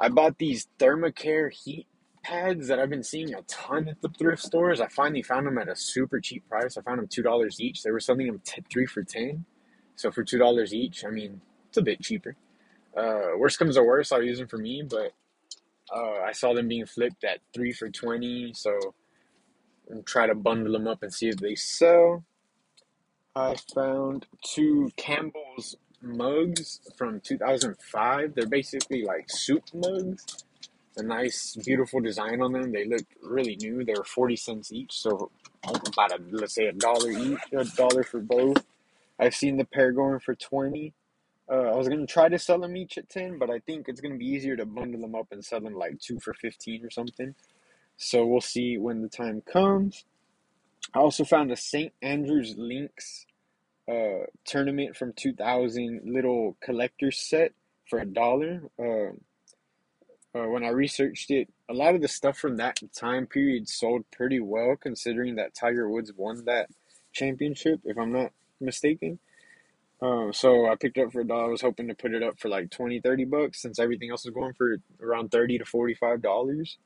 I 0.00 0.08
bought 0.08 0.38
these 0.38 0.68
Thermacare 0.78 1.52
heat 1.52 1.86
pads 2.22 2.68
that 2.68 2.78
I've 2.78 2.90
been 2.90 3.02
seeing 3.02 3.34
a 3.34 3.42
ton 3.42 3.88
at 3.88 4.00
the 4.00 4.08
thrift 4.08 4.42
stores. 4.42 4.80
I 4.80 4.86
finally 4.88 5.22
found 5.22 5.46
them 5.46 5.58
at 5.58 5.68
a 5.68 5.76
super 5.76 6.20
cheap 6.20 6.48
price. 6.48 6.76
I 6.76 6.82
found 6.82 6.98
them 6.98 7.08
two 7.08 7.22
dollars 7.22 7.60
each. 7.60 7.82
They 7.82 7.90
were 7.90 8.00
selling 8.00 8.26
them 8.26 8.40
t- 8.44 8.64
three 8.70 8.86
for 8.86 9.02
ten, 9.02 9.44
so 9.96 10.10
for 10.10 10.24
two 10.24 10.38
dollars 10.38 10.74
each, 10.74 11.04
I 11.04 11.10
mean 11.10 11.40
it's 11.68 11.78
a 11.78 11.82
bit 11.82 12.00
cheaper. 12.00 12.36
Uh, 12.96 13.36
worst 13.38 13.58
comes 13.58 13.76
to 13.76 13.82
worst, 13.82 14.12
I'll 14.12 14.22
use 14.22 14.38
them 14.38 14.48
for 14.48 14.58
me, 14.58 14.82
but 14.82 15.12
uh, 15.94 16.20
I 16.26 16.32
saw 16.32 16.54
them 16.54 16.68
being 16.68 16.86
flipped 16.86 17.24
at 17.24 17.40
three 17.54 17.72
for 17.72 17.88
twenty, 17.88 18.52
so 18.54 18.94
I'm 19.90 20.02
try 20.02 20.26
to 20.26 20.34
bundle 20.34 20.72
them 20.72 20.86
up 20.86 21.02
and 21.02 21.12
see 21.12 21.28
if 21.28 21.36
they 21.36 21.54
sell. 21.54 22.24
I 23.34 23.56
found 23.74 24.26
two 24.44 24.90
Campbell's 24.96 25.76
mugs 26.02 26.80
from 26.96 27.20
2005. 27.20 28.34
They're 28.34 28.46
basically 28.46 29.04
like 29.04 29.26
soup 29.28 29.64
mugs. 29.74 30.44
A 30.98 31.02
nice, 31.02 31.56
beautiful 31.64 32.00
design 32.00 32.42
on 32.42 32.52
them. 32.52 32.72
They 32.72 32.84
look 32.84 33.06
really 33.22 33.56
new. 33.56 33.82
They're 33.82 34.04
40 34.04 34.36
cents 34.36 34.72
each, 34.72 34.92
so 34.92 35.30
about 35.64 36.12
a, 36.12 36.18
let's 36.30 36.54
say 36.54 36.66
a 36.66 36.72
dollar 36.72 37.10
each, 37.10 37.38
a 37.56 37.64
dollar 37.64 38.02
for 38.02 38.20
both. 38.20 38.62
I've 39.18 39.34
seen 39.34 39.56
the 39.56 39.64
pair 39.64 39.92
going 39.92 40.18
for 40.20 40.34
20. 40.34 40.92
Uh, 41.50 41.70
I 41.72 41.76
was 41.76 41.88
gonna 41.88 42.06
try 42.06 42.28
to 42.28 42.38
sell 42.38 42.60
them 42.60 42.76
each 42.76 42.98
at 42.98 43.08
ten, 43.08 43.38
but 43.38 43.50
I 43.50 43.58
think 43.60 43.88
it's 43.88 44.00
gonna 44.00 44.16
be 44.16 44.26
easier 44.26 44.56
to 44.56 44.66
bundle 44.66 45.00
them 45.00 45.14
up 45.14 45.28
and 45.32 45.44
sell 45.44 45.60
them 45.60 45.74
like 45.74 45.98
two 46.00 46.18
for 46.20 46.34
fifteen 46.34 46.84
or 46.84 46.90
something. 46.90 47.34
So 47.96 48.26
we'll 48.26 48.40
see 48.40 48.78
when 48.78 49.02
the 49.02 49.08
time 49.08 49.42
comes. 49.42 50.04
I 50.94 50.98
also 50.98 51.24
found 51.24 51.50
a 51.52 51.56
St. 51.56 51.92
Andrews 52.02 52.54
Links 52.56 53.26
uh, 53.88 54.26
tournament 54.44 54.96
from 54.96 55.12
2000 55.12 56.02
little 56.04 56.56
collector 56.62 57.10
set 57.10 57.52
for 57.88 57.98
a 57.98 58.06
dollar. 58.06 58.62
Uh, 58.78 59.12
uh, 60.34 60.48
when 60.48 60.64
I 60.64 60.68
researched 60.68 61.30
it, 61.30 61.48
a 61.68 61.74
lot 61.74 61.94
of 61.94 62.00
the 62.00 62.08
stuff 62.08 62.38
from 62.38 62.56
that 62.56 62.80
time 62.94 63.26
period 63.26 63.68
sold 63.68 64.04
pretty 64.10 64.40
well, 64.40 64.76
considering 64.76 65.36
that 65.36 65.54
Tiger 65.54 65.88
Woods 65.88 66.12
won 66.16 66.44
that 66.46 66.70
championship, 67.12 67.80
if 67.84 67.98
I'm 67.98 68.12
not 68.12 68.32
mistaken. 68.60 69.18
Uh, 70.02 70.32
so 70.32 70.66
I 70.66 70.74
picked 70.74 70.98
it 70.98 71.06
up 71.06 71.12
for 71.12 71.20
a 71.20 71.26
dollar. 71.26 71.44
I 71.44 71.50
was 71.50 71.62
hoping 71.62 71.88
to 71.88 71.94
put 71.94 72.12
it 72.12 72.22
up 72.22 72.38
for 72.40 72.48
like 72.48 72.70
20, 72.70 73.00
30 73.00 73.24
bucks 73.26 73.62
since 73.62 73.78
everything 73.78 74.10
else 74.10 74.26
is 74.26 74.32
going 74.32 74.54
for 74.54 74.78
around 75.00 75.30
30 75.30 75.58
to 75.58 75.64
$45. 75.64 76.76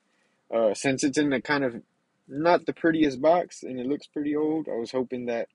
Uh, 0.54 0.74
since 0.74 1.02
it's 1.02 1.18
in 1.18 1.30
the 1.30 1.40
kind 1.40 1.64
of 1.64 1.82
not 2.28 2.66
the 2.66 2.74
prettiest 2.74 3.20
box 3.22 3.62
and 3.62 3.80
it 3.80 3.86
looks 3.86 4.06
pretty 4.06 4.36
old, 4.36 4.68
I 4.68 4.76
was 4.76 4.90
hoping 4.90 5.26
that 5.26 5.48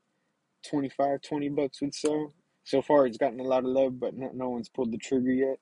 25, 0.70 1.22
20 1.22 1.50
bucks 1.50 1.82
would 1.82 1.94
sell. 1.94 2.34
So 2.64 2.82
far, 2.82 3.06
it's 3.06 3.18
gotten 3.18 3.40
a 3.40 3.44
lot 3.44 3.64
of 3.66 3.72
love, 3.72 4.00
but 4.00 4.16
no, 4.16 4.32
no 4.34 4.50
one's 4.50 4.70
pulled 4.70 4.92
the 4.92 4.98
trigger 4.98 5.32
yet. 5.32 5.58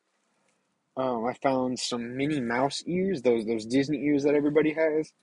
Um, 0.97 1.25
I 1.25 1.33
found 1.33 1.79
some 1.79 2.17
Minnie 2.17 2.41
Mouse 2.41 2.83
ears, 2.85 3.21
those 3.21 3.45
those 3.45 3.65
Disney 3.65 3.99
ears 4.05 4.23
that 4.23 4.35
everybody 4.35 4.73
has. 4.73 5.13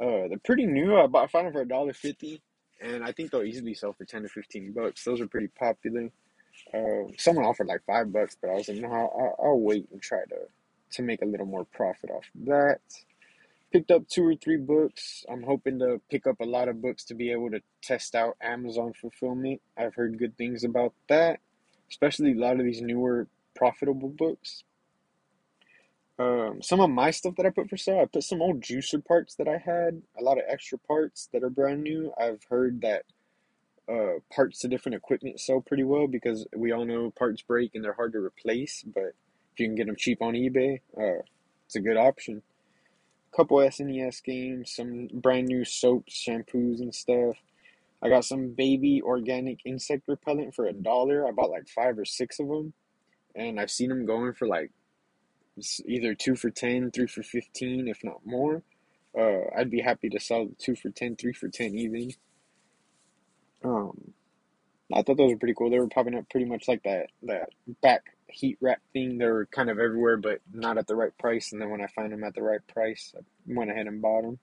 Uh, 0.00 0.28
they're 0.28 0.38
pretty 0.44 0.66
new. 0.66 0.96
I 0.96 1.08
bought 1.08 1.32
found 1.32 1.46
them 1.46 1.52
for 1.52 1.62
a 1.62 1.68
dollar 1.68 1.92
fifty, 1.92 2.40
and 2.80 3.02
I 3.02 3.10
think 3.10 3.30
they'll 3.32 3.42
easily 3.42 3.74
sell 3.74 3.92
for 3.92 4.04
ten 4.04 4.22
to 4.22 4.28
fifteen 4.28 4.72
bucks. 4.72 5.02
Those 5.02 5.20
are 5.20 5.26
pretty 5.26 5.48
popular. 5.48 6.10
Uh, 6.72 7.12
someone 7.18 7.44
offered 7.44 7.66
like 7.66 7.84
five 7.86 8.12
bucks, 8.12 8.36
but 8.40 8.50
I 8.50 8.54
was 8.54 8.68
like, 8.68 8.78
no, 8.78 8.88
I'll, 8.88 9.36
I'll 9.42 9.60
wait 9.60 9.88
and 9.92 10.00
try 10.02 10.24
to 10.28 10.36
to 10.92 11.02
make 11.02 11.22
a 11.22 11.26
little 11.26 11.46
more 11.46 11.64
profit 11.64 12.10
off 12.10 12.24
that. 12.44 12.80
Picked 13.72 13.90
up 13.90 14.08
two 14.08 14.24
or 14.24 14.36
three 14.36 14.56
books. 14.56 15.24
I'm 15.28 15.42
hoping 15.42 15.80
to 15.80 16.00
pick 16.08 16.26
up 16.26 16.40
a 16.40 16.44
lot 16.44 16.68
of 16.68 16.80
books 16.80 17.04
to 17.06 17.14
be 17.14 17.32
able 17.32 17.50
to 17.50 17.60
test 17.82 18.14
out 18.14 18.36
Amazon 18.40 18.92
fulfillment. 18.92 19.60
I've 19.76 19.96
heard 19.96 20.18
good 20.18 20.38
things 20.38 20.62
about 20.62 20.94
that, 21.08 21.40
especially 21.90 22.32
a 22.32 22.36
lot 22.36 22.60
of 22.60 22.64
these 22.64 22.80
newer 22.80 23.26
profitable 23.56 24.08
books. 24.08 24.62
Um, 26.16 26.62
some 26.62 26.80
of 26.80 26.90
my 26.90 27.10
stuff 27.10 27.34
that 27.36 27.46
I 27.46 27.50
put 27.50 27.68
for 27.68 27.76
sale, 27.76 28.00
I 28.00 28.04
put 28.04 28.22
some 28.22 28.40
old 28.40 28.60
juicer 28.60 29.04
parts 29.04 29.34
that 29.34 29.48
I 29.48 29.58
had, 29.58 30.00
a 30.16 30.22
lot 30.22 30.38
of 30.38 30.44
extra 30.48 30.78
parts 30.78 31.28
that 31.32 31.42
are 31.42 31.50
brand 31.50 31.82
new. 31.82 32.12
I've 32.16 32.44
heard 32.48 32.82
that 32.82 33.04
uh, 33.88 34.20
parts 34.32 34.60
to 34.60 34.68
different 34.68 34.96
equipment 34.96 35.40
sell 35.40 35.60
pretty 35.60 35.84
well 35.84 36.06
because 36.06 36.46
we 36.56 36.72
all 36.72 36.84
know 36.84 37.10
parts 37.10 37.42
break 37.42 37.74
and 37.74 37.84
they're 37.84 37.94
hard 37.94 38.12
to 38.12 38.18
replace. 38.18 38.82
But 38.82 39.14
if 39.52 39.60
you 39.60 39.66
can 39.66 39.74
get 39.74 39.86
them 39.86 39.96
cheap 39.96 40.22
on 40.22 40.34
eBay, 40.34 40.80
uh, 40.96 41.22
it's 41.66 41.76
a 41.76 41.80
good 41.80 41.96
option. 41.96 42.42
A 43.32 43.36
couple 43.36 43.58
SNES 43.58 44.22
games, 44.22 44.72
some 44.74 45.08
brand 45.12 45.48
new 45.48 45.64
soaps, 45.64 46.14
shampoos, 46.14 46.80
and 46.80 46.94
stuff. 46.94 47.36
I 48.02 48.08
got 48.08 48.24
some 48.24 48.50
baby 48.50 49.00
organic 49.02 49.60
insect 49.64 50.02
repellent 50.06 50.54
for 50.54 50.66
a 50.66 50.72
dollar. 50.72 51.26
I 51.26 51.30
bought 51.30 51.50
like 51.50 51.68
five 51.68 51.98
or 51.98 52.04
six 52.04 52.38
of 52.38 52.48
them, 52.48 52.74
and 53.34 53.58
I've 53.58 53.70
seen 53.70 53.88
them 53.88 54.04
going 54.06 54.34
for 54.34 54.46
like 54.46 54.70
either 55.86 56.14
two 56.14 56.36
for 56.36 56.50
10, 56.50 56.90
three 56.90 57.06
for 57.06 57.22
15, 57.22 57.88
if 57.88 58.02
not 58.04 58.20
more. 58.24 58.62
Uh, 59.18 59.42
I'd 59.56 59.70
be 59.70 59.80
happy 59.80 60.08
to 60.10 60.20
sell 60.20 60.48
two 60.58 60.74
for 60.74 60.90
10, 60.90 61.16
three 61.16 61.32
for 61.32 61.48
10 61.48 61.74
even. 61.74 62.10
I 64.94 65.02
thought 65.02 65.16
those 65.16 65.32
were 65.32 65.38
pretty 65.38 65.54
cool. 65.56 65.70
They 65.70 65.78
were 65.78 65.88
popping 65.88 66.14
up 66.14 66.28
pretty 66.30 66.46
much 66.46 66.68
like 66.68 66.82
that, 66.84 67.08
that 67.24 67.50
back 67.82 68.16
heat 68.28 68.58
wrap 68.60 68.80
thing. 68.92 69.18
They 69.18 69.26
were 69.26 69.46
kind 69.46 69.70
of 69.70 69.78
everywhere, 69.78 70.16
but 70.16 70.40
not 70.52 70.78
at 70.78 70.86
the 70.86 70.96
right 70.96 71.16
price. 71.18 71.52
And 71.52 71.60
then 71.60 71.70
when 71.70 71.80
I 71.80 71.88
found 71.88 72.12
them 72.12 72.24
at 72.24 72.34
the 72.34 72.42
right 72.42 72.64
price, 72.66 73.12
I 73.16 73.22
went 73.46 73.70
ahead 73.70 73.86
and 73.86 74.00
bought 74.00 74.22
them. 74.22 74.38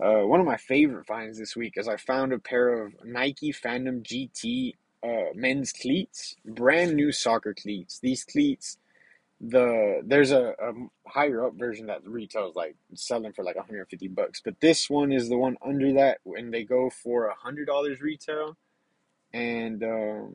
Uh, 0.00 0.26
one 0.26 0.40
of 0.40 0.46
my 0.46 0.58
favorite 0.58 1.06
finds 1.06 1.38
this 1.38 1.56
week 1.56 1.74
is 1.76 1.88
I 1.88 1.96
found 1.96 2.32
a 2.32 2.38
pair 2.38 2.84
of 2.84 2.92
Nike 3.02 3.50
Phantom 3.50 4.02
GT 4.02 4.74
uh, 5.02 5.32
men's 5.34 5.72
cleats, 5.72 6.36
brand 6.44 6.94
new 6.94 7.12
soccer 7.12 7.54
cleats. 7.54 7.98
These 7.98 8.24
cleats 8.24 8.76
the 9.40 10.00
there's 10.04 10.30
a, 10.30 10.54
a 10.58 10.72
higher 11.06 11.44
up 11.46 11.54
version 11.56 11.86
that 11.86 12.06
retails 12.06 12.56
like 12.56 12.74
selling 12.94 13.32
for 13.32 13.44
like 13.44 13.56
150 13.56 14.08
bucks 14.08 14.40
but 14.42 14.58
this 14.60 14.88
one 14.88 15.12
is 15.12 15.28
the 15.28 15.36
one 15.36 15.56
under 15.64 15.92
that 15.92 16.18
and 16.24 16.52
they 16.52 16.64
go 16.64 16.88
for 16.88 17.26
a 17.26 17.34
hundred 17.34 17.66
dollars 17.66 18.00
retail 18.00 18.56
and 19.36 19.84
um, 19.84 20.34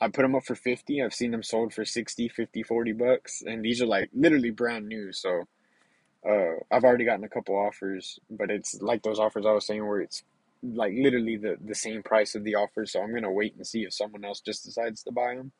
i 0.00 0.08
put 0.08 0.22
them 0.22 0.34
up 0.34 0.44
for 0.44 0.54
50 0.54 1.02
i've 1.02 1.14
seen 1.14 1.32
them 1.32 1.42
sold 1.42 1.74
for 1.74 1.84
60 1.84 2.28
50 2.28 2.62
40 2.62 2.92
bucks 2.92 3.42
and 3.46 3.64
these 3.64 3.82
are 3.82 3.86
like 3.86 4.08
literally 4.14 4.50
brand 4.50 4.86
new 4.86 5.12
so 5.12 5.42
uh, 6.28 6.54
i've 6.70 6.84
already 6.84 7.04
gotten 7.04 7.24
a 7.24 7.28
couple 7.28 7.56
offers 7.56 8.20
but 8.30 8.50
it's 8.50 8.80
like 8.80 9.02
those 9.02 9.18
offers 9.18 9.44
i 9.44 9.52
was 9.52 9.66
saying 9.66 9.86
where 9.86 10.00
it's 10.00 10.22
like 10.62 10.92
literally 10.96 11.36
the, 11.36 11.56
the 11.64 11.74
same 11.74 12.02
price 12.02 12.36
of 12.36 12.44
the 12.44 12.54
offer 12.54 12.86
so 12.86 13.02
i'm 13.02 13.12
gonna 13.12 13.30
wait 13.30 13.54
and 13.56 13.66
see 13.66 13.82
if 13.82 13.92
someone 13.92 14.24
else 14.24 14.40
just 14.40 14.64
decides 14.64 15.02
to 15.02 15.10
buy 15.10 15.34
them 15.34 15.50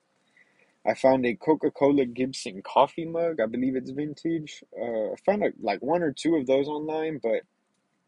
I 0.85 0.95
found 0.95 1.25
a 1.25 1.35
Coca 1.37 1.71
Cola 1.71 2.04
Gibson 2.04 2.61
coffee 2.61 3.04
mug. 3.04 3.38
I 3.40 3.47
believe 3.47 3.76
it's 3.76 3.90
vintage. 3.90 4.64
Uh, 4.76 5.12
I 5.12 5.14
found 5.25 5.45
a, 5.45 5.52
like 5.61 5.81
one 5.81 6.02
or 6.02 6.12
two 6.12 6.35
of 6.35 6.49
those 6.49 6.66
online, 6.66 7.21
but 7.23 7.42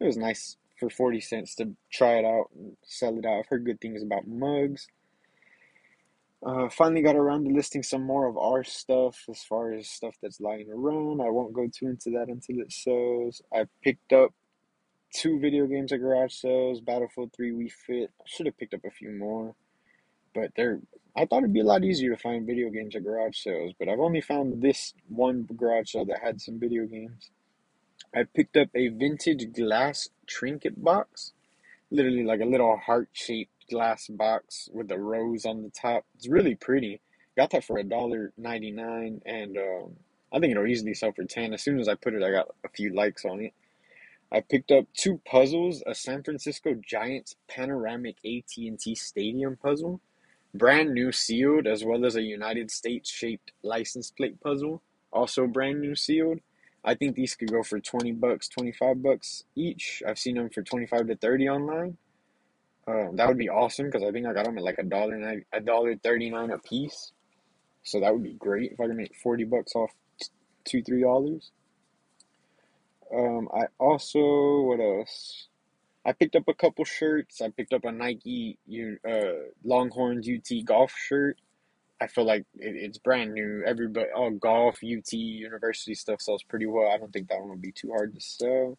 it 0.01 0.05
was 0.05 0.17
nice 0.17 0.57
for 0.79 0.91
40 0.91 1.21
cents 1.21 1.55
to 1.57 1.73
try 1.91 2.19
it 2.19 2.25
out 2.25 2.51
and 2.55 2.77
sell 2.85 3.17
it 3.19 3.25
out. 3.25 3.41
I've 3.41 3.47
heard 3.47 3.65
good 3.65 3.81
things 3.81 4.03
about 4.03 4.27
mugs. 4.27 4.89
Uh, 6.45 6.69
finally 6.69 7.01
got 7.01 7.17
around 7.17 7.45
to 7.45 7.55
listing 7.55 7.83
some 7.83 8.03
more 8.03 8.27
of 8.27 8.37
our 8.37 8.63
stuff 8.63 9.25
as 9.31 9.43
far 9.43 9.73
as 9.73 9.89
stuff 9.89 10.15
that's 10.21 10.41
lying 10.41 10.69
around. 10.71 11.23
I 11.23 11.31
won't 11.31 11.55
go 11.55 11.69
too 11.73 11.87
into 11.87 12.11
that 12.11 12.29
until 12.29 12.61
it 12.61 12.71
sells. 12.71 13.41
I 13.53 13.65
picked 13.83 14.13
up 14.13 14.35
two 15.15 15.39
video 15.41 15.67
games 15.67 15.93
at 15.93 16.01
garage 16.01 16.35
sales 16.35 16.81
Battlefield 16.81 17.33
3 17.35 17.53
Wii 17.53 17.73
Fit. 17.73 18.11
I 18.21 18.25
should 18.27 18.47
have 18.47 18.59
picked 18.59 18.75
up 18.75 18.85
a 18.85 18.91
few 18.91 19.13
more, 19.13 19.55
but 20.35 20.51
they're 20.55 20.81
I 21.17 21.27
thought 21.27 21.39
it'd 21.39 21.53
be 21.53 21.61
a 21.61 21.65
lot 21.65 21.85
easier 21.85 22.11
to 22.11 22.21
find 22.21 22.45
video 22.45 22.71
games 22.71 22.97
at 22.97 23.05
garage 23.05 23.39
sales, 23.39 23.73
but 23.79 23.89
I've 23.89 24.01
only 24.01 24.21
found 24.21 24.61
this 24.61 24.95
one 25.09 25.49
garage 25.57 25.93
sale 25.93 26.05
that 26.07 26.19
had 26.21 26.41
some 26.41 26.59
video 26.59 26.87
games. 26.87 27.31
I 28.15 28.25
picked 28.25 28.57
up 28.57 28.69
a 28.75 28.89
vintage 28.89 29.53
glass 29.53 30.09
trinket 30.27 30.83
box, 30.83 31.33
literally 31.91 32.25
like 32.25 32.41
a 32.41 32.47
little 32.47 32.77
heart 32.77 33.09
shaped 33.13 33.69
glass 33.71 34.09
box 34.09 34.69
with 34.73 34.91
a 34.91 34.99
rose 34.99 35.45
on 35.45 35.63
the 35.63 35.71
top. 35.71 36.05
It's 36.17 36.29
really 36.29 36.55
pretty. 36.55 37.01
Got 37.37 37.51
that 37.51 37.65
for 37.65 37.79
a 37.79 37.85
dollar 37.85 38.33
ninety 38.37 38.71
nine, 38.73 39.23
and 39.27 39.57
um, 39.57 39.97
I 40.33 40.41
think 40.41 40.53
it'll 40.53 40.67
easily 40.67 40.95
sell 40.95 41.13
for 41.13 41.25
ten. 41.25 41.55
As 41.55 41.63
soon 41.63 41.81
as 41.81 41.89
I 41.89 41.95
put 41.95 42.15
it, 42.15 42.23
I 42.23 42.31
got 42.31 42.49
a 42.65 42.69
few 42.69 42.95
likes 42.95 43.25
on 43.25 43.41
it. 43.41 43.55
I 44.33 44.41
picked 44.41 44.73
up 44.73 44.87
two 44.95 45.21
puzzles: 45.27 45.83
a 45.87 45.95
San 45.95 46.23
Francisco 46.25 46.75
Giants 46.75 47.37
panoramic 47.49 48.17
AT 48.25 48.57
and 48.59 48.79
T 48.79 48.95
Stadium 48.95 49.57
puzzle 49.57 50.01
brand 50.55 50.95
new 50.95 51.13
sealed, 51.13 51.67
as 51.67 51.85
well 51.85 52.07
as 52.07 52.17
a 52.17 52.23
United 52.23 52.71
States 52.71 53.11
shaped 53.11 53.53
license 53.63 54.11
plate 54.11 54.41
puzzle, 54.41 54.83
also 55.13 55.47
brand 55.47 55.81
new 55.81 55.95
sealed. 55.95 56.41
I 56.85 56.95
think 56.95 57.17
these 57.17 57.35
could 57.35 57.51
go 57.51 57.63
for 57.63 57.81
20 57.81 58.13
bucks, 58.13 58.49
25 58.49 59.03
bucks 59.03 59.45
each. 59.57 60.03
I've 60.07 60.19
seen 60.19 60.37
them 60.37 60.51
for 60.51 60.63
25 60.63 61.07
to 61.09 61.17
30 61.17 61.49
online. 61.49 61.97
Um, 62.87 63.17
that 63.17 63.27
would 63.27 63.39
be 63.39 63.49
awesome 63.49 63.87
because 63.87 64.03
I 64.03 64.11
think 64.11 64.27
I 64.27 64.35
got 64.35 64.45
them 64.45 64.59
at 64.59 64.65
like 64.65 64.79
a 64.79 64.83
dollar 64.83 65.17
nine, 65.17 65.45
a 65.53 65.61
dollar 65.61 65.97
39 65.97 66.51
a 66.51 66.59
piece. 66.59 67.13
So 67.83 68.01
that 68.01 68.13
would 68.13 68.23
be 68.23 68.35
great 68.35 68.73
if 68.73 68.81
I 68.81 68.87
could 68.87 68.97
make 68.97 69.15
40 69.17 69.45
bucks 69.45 69.75
off 69.75 69.91
two, 70.65 70.83
three 70.83 71.03
dollars. 71.03 71.51
Um, 73.15 73.49
I 73.55 73.67
also, 73.79 74.63
what 74.63 74.81
else? 74.81 75.49
I 76.05 76.13
picked 76.13 76.37
up 76.37 76.49
a 76.49 76.55
couple 76.55 76.85
shirts. 76.85 77.41
I 77.41 77.49
picked 77.49 77.73
up 77.73 77.85
a 77.85 77.93
Nike 77.93 78.59
uh, 79.09 79.49
Longhorns 79.65 80.29
UT 80.29 80.65
golf 80.65 80.93
shirt. 80.93 81.39
I 82.01 82.07
feel 82.07 82.25
like 82.25 82.45
it, 82.57 82.77
it's 82.77 82.99
brand 82.99 83.33
new. 83.35 83.63
Everybody, 83.67 84.07
all 84.15 84.31
golf, 84.31 84.79
UT, 84.85 85.13
university 85.13 85.95
stuff 85.95 86.21
sells 86.21 86.43
pretty 86.43 86.67
well. 86.67 86.91
I 86.91 86.99
don't 86.99 87.13
think 87.13 87.29
that 87.29 87.41
one 87.41 87.51
would 87.51 87.63
be 87.63 87.73
too 87.73 87.91
hard 87.91 88.15
to 88.15 88.21
sell. 88.21 88.79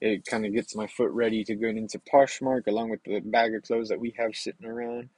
It 0.00 0.24
kind 0.26 0.46
of 0.46 0.52
gets 0.52 0.76
my 0.76 0.86
foot 0.86 1.10
ready 1.10 1.42
to 1.44 1.54
go 1.54 1.68
into 1.68 1.98
Poshmark 1.98 2.66
along 2.66 2.90
with 2.90 3.02
the 3.04 3.20
bag 3.20 3.54
of 3.54 3.62
clothes 3.62 3.88
that 3.88 4.00
we 4.00 4.14
have 4.16 4.36
sitting 4.36 4.66
around. 4.66 5.08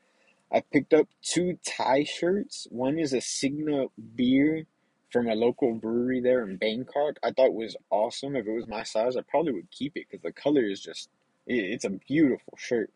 I 0.53 0.61
picked 0.61 0.95
up 0.95 1.07
two 1.23 1.59
Thai 1.65 2.05
shirts. 2.05 2.67
One 2.71 2.99
is 2.99 3.13
a 3.13 3.21
Singha 3.21 3.87
beer 4.17 4.67
from 5.13 5.29
a 5.29 5.35
local 5.35 5.75
brewery 5.75 6.21
there 6.21 6.43
in 6.43 6.57
Bangkok. 6.57 7.19
I 7.23 7.33
thought 7.33 7.55
was 7.55 7.77
awesome. 7.91 8.37
If 8.37 8.47
it 8.47 8.53
was 8.53 8.67
my 8.67 8.83
size, 8.83 9.17
I 9.17 9.23
probably 9.23 9.53
would 9.53 9.71
keep 9.71 9.97
it 9.97 10.07
because 10.11 10.23
the 10.23 10.33
color 10.33 10.63
is 10.63 10.81
just 10.81 11.09
it's 11.47 11.85
a 11.85 11.91
beautiful 11.91 12.55
shirt. 12.57 12.91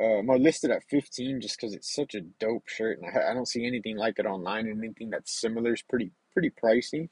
Um, 0.00 0.28
I 0.28 0.34
listed 0.34 0.70
at 0.70 0.82
15 0.90 1.40
just 1.40 1.56
because 1.56 1.74
it's 1.74 1.94
such 1.94 2.14
a 2.14 2.20
dope 2.20 2.68
shirt, 2.68 2.98
and 3.00 3.16
I, 3.16 3.30
I 3.30 3.34
don't 3.34 3.48
see 3.48 3.66
anything 3.66 3.96
like 3.96 4.18
it 4.18 4.26
online. 4.26 4.66
And 4.66 4.82
anything 4.82 5.10
that's 5.10 5.40
similar 5.40 5.74
is 5.74 5.82
pretty 5.82 6.10
pretty 6.32 6.50
pricey. 6.50 7.08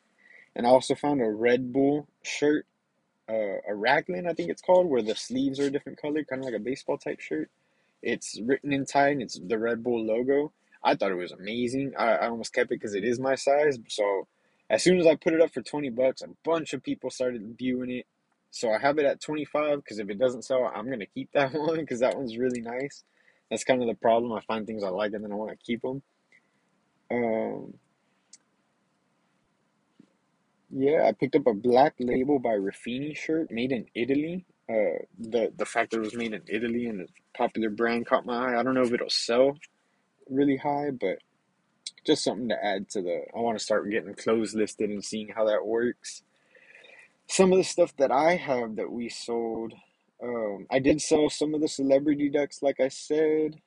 And 0.55 0.67
I 0.67 0.71
also 0.71 0.95
found 0.95 1.23
a 1.23 1.31
Red 1.31 1.73
Bull 1.73 2.09
shirt, 2.23 2.67
uh, 3.29 3.61
a 3.69 3.75
raglan 3.75 4.27
I 4.27 4.35
think 4.35 4.51
it's 4.51 4.63
called, 4.63 4.89
where 4.89 5.03
the 5.03 5.15
sleeves 5.15 5.61
are 5.61 5.67
a 5.67 5.71
different 5.71 6.01
color, 6.01 6.25
kind 6.25 6.43
of 6.43 6.47
like 6.47 6.55
a 6.55 6.63
baseball 6.63 6.99
type 6.99 7.21
shirt. 7.21 7.51
It's 8.03 8.41
written 8.45 8.73
in 8.73 8.85
Thai 8.85 9.11
and 9.11 9.23
it's 9.23 9.39
the 9.39 9.59
Red 9.59 9.83
Bull 9.83 10.05
logo. 10.05 10.53
I 10.85 10.97
thought 10.97 11.13
it 11.13 11.17
was 11.17 11.33
amazing. 11.33 11.93
I, 11.97 12.15
I 12.15 12.29
almost 12.29 12.53
kept 12.53 12.73
it 12.73 12.81
because 12.81 12.95
it 12.95 13.05
is 13.05 13.21
my 13.21 13.37
size. 13.37 13.79
So 13.89 14.27
as 14.69 14.83
soon 14.83 14.99
as 14.99 15.07
I 15.07 15.15
put 15.15 15.33
it 15.33 15.41
up 15.41 15.53
for 15.53 15.63
20 15.63 15.91
bucks, 15.91 16.23
a 16.23 16.29
bunch 16.45 16.75
of 16.75 16.83
people 16.83 17.11
started 17.11 17.57
viewing 17.57 17.91
it. 17.91 18.07
So 18.53 18.73
I 18.73 18.79
have 18.79 18.99
it 18.99 19.07
at 19.07 19.23
25 19.23 19.79
because 19.85 20.01
if 20.01 20.11
it 20.11 20.21
doesn't 20.21 20.45
sell, 20.45 20.73
I'm 20.75 20.87
going 20.87 21.01
to 21.01 21.07
keep 21.07 21.33
that 21.35 21.55
one 21.55 21.81
because 21.81 22.01
that 22.01 22.17
one's 22.17 22.39
really 22.39 22.63
nice. 22.63 23.05
That's 23.51 23.65
kind 23.65 23.83
of 23.83 23.89
the 23.89 23.97
problem. 23.97 24.33
I 24.35 24.43
find 24.43 24.67
things 24.67 24.85
I 24.85 24.91
like 24.91 25.15
and 25.15 25.25
then 25.25 25.33
I 25.33 25.37
want 25.37 25.53
to 25.53 25.59
keep 25.67 25.83
them. 25.83 26.03
Um, 27.13 27.75
Yeah, 30.71 31.05
I 31.07 31.13
picked 31.13 31.37
up 31.37 31.47
a 31.47 31.55
black 31.55 31.95
label 32.01 32.39
by 32.39 32.51
Ruffini 32.55 33.17
shirt 33.17 33.51
made 33.51 33.73
in 33.73 33.87
Italy. 33.95 34.47
Uh, 34.71 35.05
the 35.19 35.53
the 35.57 35.67
fact 35.67 35.91
that 35.93 35.99
it 35.99 36.05
was 36.05 36.15
made 36.17 36.35
in 36.35 36.43
Italy 36.49 36.87
and 36.87 37.03
a 37.03 37.07
popular 37.37 37.71
brand 37.71 38.07
caught 38.07 38.27
my 38.27 38.53
eye. 38.55 38.61
I 38.61 38.63
don't 38.63 38.75
know 38.75 38.83
if 38.83 38.93
it'll 38.93 39.11
sell 39.11 39.59
really 40.31 40.57
high, 40.59 40.91
but 40.91 41.19
just 42.07 42.25
something 42.25 42.49
to 42.51 42.65
add 42.65 42.91
to 42.91 43.03
the. 43.03 43.25
I 43.37 43.41
want 43.41 43.59
to 43.59 43.65
start 43.65 43.91
getting 43.91 44.15
clothes 44.15 44.55
listed 44.55 44.91
and 44.91 45.05
seeing 45.05 45.29
how 45.29 45.47
that 45.47 45.67
works. 45.67 46.23
Some 47.33 47.51
of 47.51 47.57
the 47.57 47.65
stuff 47.65 47.97
that 47.97 48.13
I 48.13 48.37
have 48.37 48.77
that 48.77 48.93
we 48.93 49.09
sold, 49.09 49.73
um, 50.23 50.67
I 50.71 50.81
did 50.81 51.01
sell 51.01 51.31
some 51.31 51.55
of 51.55 51.63
the 51.63 51.67
celebrity 51.67 52.29
decks, 52.29 52.63
like 52.63 52.79
I 52.79 52.89
said. 52.89 53.59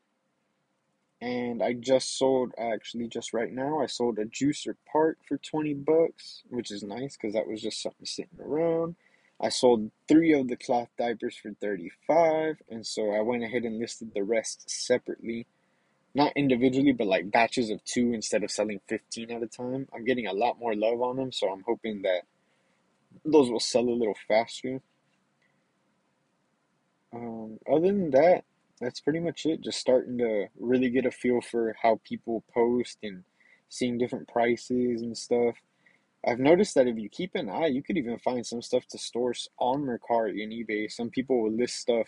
And 1.19 1.63
I 1.63 1.73
just 1.73 2.15
sold, 2.15 2.53
actually, 2.59 3.07
just 3.07 3.33
right 3.33 3.51
now, 3.51 3.81
I 3.81 3.87
sold 3.87 4.19
a 4.19 4.25
Juicer 4.25 4.75
Park 4.91 5.17
for 5.27 5.39
20 5.39 5.73
bucks, 5.73 6.43
which 6.47 6.69
is 6.69 6.83
nice 6.83 7.17
because 7.17 7.33
that 7.33 7.47
was 7.47 7.59
just 7.59 7.81
something 7.81 8.05
sitting 8.05 8.39
around. 8.39 8.97
I 9.41 9.49
sold 9.49 9.89
three 10.07 10.31
of 10.33 10.47
the 10.47 10.57
cloth 10.57 10.89
diapers 10.99 11.35
for 11.35 11.51
35, 11.59 12.57
and 12.69 12.85
so 12.85 13.13
I 13.13 13.21
went 13.21 13.43
ahead 13.43 13.63
and 13.63 13.79
listed 13.79 14.11
the 14.13 14.23
rest 14.23 14.69
separately. 14.69 15.47
Not 16.13 16.33
individually, 16.35 16.91
but 16.91 17.07
like 17.07 17.31
batches 17.31 17.71
of 17.71 17.83
two 17.83 18.13
instead 18.13 18.43
of 18.43 18.51
selling 18.51 18.81
15 18.87 19.31
at 19.31 19.41
a 19.41 19.47
time. 19.47 19.87
I'm 19.91 20.05
getting 20.05 20.27
a 20.27 20.33
lot 20.33 20.59
more 20.59 20.75
love 20.75 21.01
on 21.01 21.15
them, 21.15 21.31
so 21.31 21.49
I'm 21.49 21.63
hoping 21.65 22.03
that 22.03 22.25
those 23.25 23.49
will 23.49 23.59
sell 23.59 23.87
a 23.87 23.91
little 23.91 24.15
faster. 24.27 24.81
Um, 27.13 27.57
other 27.71 27.87
than 27.87 28.11
that, 28.11 28.43
that's 28.79 28.99
pretty 28.99 29.19
much 29.19 29.45
it. 29.45 29.61
Just 29.61 29.79
starting 29.79 30.17
to 30.19 30.47
really 30.59 30.89
get 30.89 31.05
a 31.05 31.11
feel 31.11 31.41
for 31.41 31.75
how 31.81 31.99
people 32.03 32.43
post 32.53 32.97
and 33.03 33.23
seeing 33.69 33.97
different 33.97 34.27
prices 34.27 35.01
and 35.01 35.17
stuff. 35.17 35.55
I've 36.27 36.39
noticed 36.39 36.75
that 36.75 36.87
if 36.87 36.97
you 36.97 37.07
keep 37.09 37.35
an 37.35 37.49
eye, 37.49 37.67
you 37.67 37.83
could 37.83 37.97
even 37.97 38.17
find 38.19 38.45
some 38.45 38.61
stuff 38.61 38.85
to 38.87 38.97
store 38.97 39.33
on 39.59 39.83
Mercari 39.83 40.43
and 40.43 40.51
eBay. 40.51 40.91
Some 40.91 41.09
people 41.09 41.41
will 41.41 41.51
list 41.51 41.77
stuff 41.77 42.07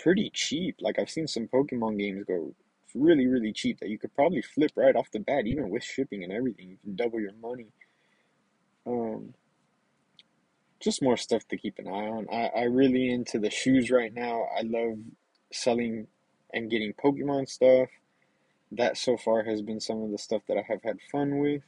pretty 0.00 0.30
cheap. 0.34 0.76
Like 0.80 0.98
I've 0.98 1.10
seen 1.10 1.28
some 1.28 1.48
Pokemon 1.48 1.98
games 1.98 2.24
go 2.26 2.54
really, 2.94 3.26
really 3.26 3.52
cheap 3.52 3.78
that 3.80 3.88
you 3.88 3.98
could 3.98 4.14
probably 4.14 4.42
flip 4.42 4.72
right 4.76 4.96
off 4.96 5.10
the 5.12 5.20
bat, 5.20 5.46
even 5.46 5.70
with 5.70 5.84
shipping 5.84 6.24
and 6.24 6.32
everything. 6.32 6.70
You 6.70 6.76
can 6.82 6.96
double 6.96 7.20
your 7.20 7.34
money. 7.40 7.68
Um, 8.86 9.32
just 10.82 11.02
more 11.02 11.16
stuff 11.16 11.46
to 11.48 11.56
keep 11.56 11.78
an 11.78 11.88
eye 11.88 12.08
on. 12.08 12.26
I, 12.32 12.60
I 12.60 12.62
really 12.64 13.10
into 13.10 13.38
the 13.38 13.50
shoes 13.50 13.90
right 13.90 14.12
now. 14.12 14.46
I 14.58 14.62
love 14.62 14.98
selling 15.52 16.08
and 16.52 16.70
getting 16.70 16.92
Pokemon 16.92 17.48
stuff. 17.48 17.88
That 18.72 18.96
so 18.96 19.16
far 19.16 19.44
has 19.44 19.62
been 19.62 19.80
some 19.80 20.02
of 20.02 20.10
the 20.10 20.18
stuff 20.18 20.42
that 20.48 20.56
I 20.56 20.64
have 20.68 20.82
had 20.82 20.98
fun 21.10 21.38
with. 21.38 21.62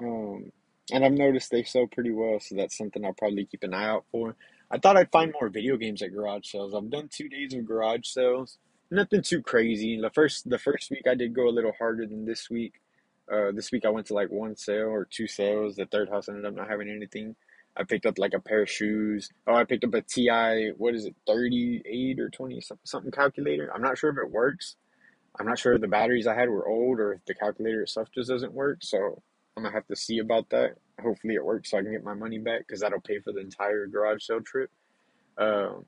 Um, 0.00 0.52
and 0.92 1.04
I've 1.04 1.12
noticed 1.12 1.50
they 1.50 1.64
sell 1.64 1.86
pretty 1.86 2.12
well, 2.12 2.38
so 2.40 2.54
that's 2.54 2.78
something 2.78 3.04
I'll 3.04 3.12
probably 3.12 3.44
keep 3.44 3.64
an 3.64 3.74
eye 3.74 3.88
out 3.88 4.04
for. 4.12 4.36
I 4.70 4.78
thought 4.78 4.96
I'd 4.96 5.10
find 5.10 5.32
more 5.32 5.48
video 5.48 5.76
games 5.76 6.02
at 6.02 6.14
garage 6.14 6.50
sales. 6.50 6.74
I've 6.74 6.90
done 6.90 7.08
two 7.10 7.28
days 7.28 7.54
of 7.54 7.66
garage 7.66 8.06
sales. 8.06 8.58
Nothing 8.90 9.22
too 9.22 9.42
crazy. 9.42 10.00
The 10.00 10.10
first 10.10 10.48
the 10.48 10.58
first 10.58 10.90
week 10.90 11.04
I 11.10 11.14
did 11.14 11.34
go 11.34 11.48
a 11.48 11.50
little 11.50 11.72
harder 11.78 12.06
than 12.06 12.24
this 12.24 12.48
week. 12.48 12.74
Uh, 13.30 13.52
this 13.52 13.70
week 13.72 13.84
I 13.84 13.90
went 13.90 14.06
to 14.06 14.14
like 14.14 14.30
one 14.30 14.56
sale 14.56 14.88
or 14.88 15.06
two 15.10 15.26
sales. 15.26 15.76
The 15.76 15.86
third 15.86 16.08
house 16.08 16.28
ended 16.28 16.46
up 16.46 16.54
not 16.54 16.68
having 16.68 16.88
anything. 16.88 17.36
I 17.76 17.84
picked 17.84 18.06
up 18.06 18.18
like 18.18 18.34
a 18.34 18.40
pair 18.40 18.62
of 18.62 18.70
shoes. 18.70 19.28
Oh, 19.46 19.54
I 19.54 19.64
picked 19.64 19.84
up 19.84 19.94
a 19.94 20.02
TI. 20.02 20.72
What 20.76 20.94
is 20.94 21.04
it, 21.04 21.14
thirty 21.26 21.82
eight 21.86 22.18
or 22.18 22.28
twenty 22.30 22.60
something 22.84 23.12
calculator? 23.12 23.70
I'm 23.74 23.82
not 23.82 23.98
sure 23.98 24.10
if 24.10 24.16
it 24.18 24.32
works. 24.32 24.76
I'm 25.38 25.46
not 25.46 25.58
sure 25.58 25.74
if 25.74 25.80
the 25.80 25.88
batteries 25.88 26.26
I 26.26 26.34
had 26.34 26.48
were 26.48 26.66
old 26.66 26.98
or 26.98 27.12
if 27.14 27.24
the 27.26 27.34
calculator 27.34 27.82
itself 27.82 28.08
just 28.12 28.28
doesn't 28.28 28.52
work. 28.52 28.78
So 28.82 29.22
I'm 29.56 29.62
gonna 29.62 29.74
have 29.74 29.86
to 29.88 29.96
see 29.96 30.18
about 30.18 30.50
that. 30.50 30.74
Hopefully 31.00 31.34
it 31.34 31.44
works 31.44 31.70
so 31.70 31.78
I 31.78 31.82
can 31.82 31.92
get 31.92 32.02
my 32.02 32.14
money 32.14 32.38
back 32.38 32.66
because 32.66 32.80
that'll 32.80 33.00
pay 33.00 33.20
for 33.20 33.32
the 33.32 33.40
entire 33.40 33.86
garage 33.86 34.24
sale 34.24 34.40
trip. 34.40 34.70
Um, 35.36 35.84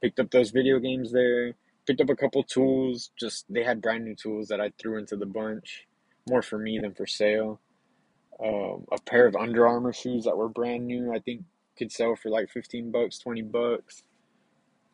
picked 0.00 0.20
up 0.20 0.30
those 0.30 0.50
video 0.50 0.78
games 0.78 1.12
there. 1.12 1.54
Picked 1.86 2.00
up 2.00 2.10
a 2.10 2.16
couple 2.16 2.44
tools. 2.44 3.10
Just 3.18 3.46
they 3.48 3.64
had 3.64 3.82
brand 3.82 4.04
new 4.04 4.14
tools 4.14 4.48
that 4.48 4.60
I 4.60 4.70
threw 4.80 4.98
into 4.98 5.16
the 5.16 5.26
bunch, 5.26 5.86
more 6.28 6.42
for 6.42 6.58
me 6.58 6.78
than 6.78 6.94
for 6.94 7.06
sale. 7.06 7.60
Um, 8.42 8.86
a 8.90 9.00
pair 9.00 9.26
of 9.26 9.36
Under 9.36 9.66
Armour 9.66 9.92
shoes 9.92 10.24
that 10.24 10.36
were 10.36 10.48
brand 10.48 10.86
new. 10.86 11.14
I 11.14 11.20
think 11.20 11.42
could 11.76 11.92
sell 11.92 12.16
for 12.16 12.30
like 12.30 12.50
fifteen 12.50 12.90
bucks, 12.90 13.18
twenty 13.18 13.42
bucks. 13.42 14.02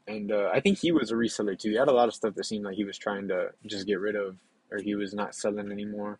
And 0.06 0.32
uh, 0.32 0.50
I 0.52 0.60
think 0.60 0.78
he 0.78 0.92
was 0.92 1.10
a 1.10 1.14
reseller 1.14 1.58
too. 1.58 1.70
He 1.70 1.76
had 1.76 1.88
a 1.88 1.92
lot 1.92 2.08
of 2.08 2.14
stuff 2.14 2.34
that 2.34 2.44
seemed 2.44 2.64
like 2.64 2.74
he 2.74 2.84
was 2.84 2.98
trying 2.98 3.28
to 3.28 3.50
just 3.66 3.86
get 3.86 4.00
rid 4.00 4.16
of, 4.16 4.36
or 4.70 4.78
he 4.78 4.94
was 4.94 5.14
not 5.14 5.34
selling 5.34 5.70
anymore. 5.70 6.18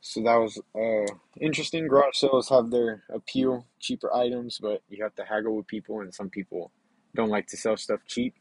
So 0.00 0.20
that 0.22 0.34
was 0.34 0.60
uh, 0.74 1.14
interesting. 1.40 1.86
Garage 1.86 2.16
sales 2.16 2.48
have 2.48 2.70
their 2.70 3.04
appeal, 3.08 3.66
cheaper 3.78 4.12
items, 4.12 4.58
but 4.60 4.82
you 4.88 5.02
have 5.02 5.14
to 5.14 5.24
haggle 5.24 5.56
with 5.56 5.68
people, 5.68 6.00
and 6.00 6.12
some 6.12 6.28
people 6.28 6.72
don't 7.14 7.30
like 7.30 7.46
to 7.48 7.56
sell 7.56 7.76
stuff 7.76 8.00
cheap. 8.06 8.34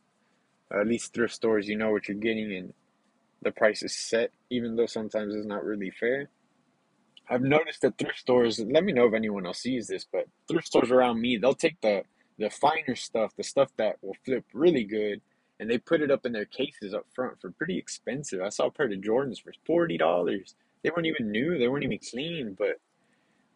Uh, 0.74 0.82
at 0.82 0.88
least 0.88 1.14
thrift 1.14 1.36
stores, 1.36 1.68
you 1.70 1.78
know 1.78 1.92
what 1.92 2.08
you're 2.08 2.18
getting, 2.18 2.52
and 2.54 2.74
the 3.44 3.52
price 3.52 3.84
is 3.84 3.96
set, 3.96 4.32
even 4.52 4.76
though 4.76 4.86
sometimes 4.86 5.36
it's 5.36 5.46
not 5.46 5.64
really 5.64 5.90
fair. 5.90 6.30
I've 7.30 7.42
noticed 7.42 7.82
that 7.82 7.98
thrift 7.98 8.20
stores, 8.20 8.60
let 8.60 8.84
me 8.84 8.92
know 8.92 9.08
if 9.08 9.14
anyone 9.14 9.46
else 9.46 9.60
sees 9.60 9.88
this, 9.88 10.06
but 10.12 10.26
thrift 10.48 10.68
stores 10.68 10.92
around 10.92 11.22
me, 11.22 11.38
they'll 11.38 11.54
take 11.54 11.80
the, 11.82 12.04
the 12.38 12.50
finer 12.50 12.96
stuff, 12.96 13.32
the 13.36 13.44
stuff 13.44 13.70
that 13.78 13.98
will 14.02 14.18
flip 14.26 14.46
really 14.54 14.84
good, 14.84 15.22
and 15.60 15.70
they 15.70 15.78
put 15.78 16.02
it 16.02 16.12
up 16.12 16.26
in 16.26 16.34
their 16.34 16.46
cases 16.46 16.94
up 16.94 17.06
front 17.16 17.40
for 17.40 17.52
pretty 17.52 17.78
expensive. 17.78 18.42
I 18.42 18.50
saw 18.50 18.68
a 18.68 18.72
pair 18.72 18.88
of 18.88 18.92
Jordans 18.94 19.42
for 19.42 19.54
$40 19.88 20.54
they 20.84 20.90
weren't 20.90 21.08
even 21.08 21.32
new. 21.32 21.58
They 21.58 21.68
weren't 21.68 21.84
even 21.84 22.00
clean. 22.00 22.56
But 22.58 22.80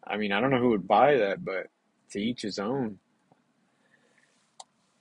I 0.06 0.16
mean, 0.16 0.32
I 0.32 0.40
don't 0.40 0.50
know 0.50 0.60
who 0.60 0.70
would 0.70 0.86
buy 0.86 1.16
that, 1.16 1.44
but 1.44 1.68
to 2.10 2.20
each 2.20 2.42
his 2.42 2.58
own. 2.58 2.98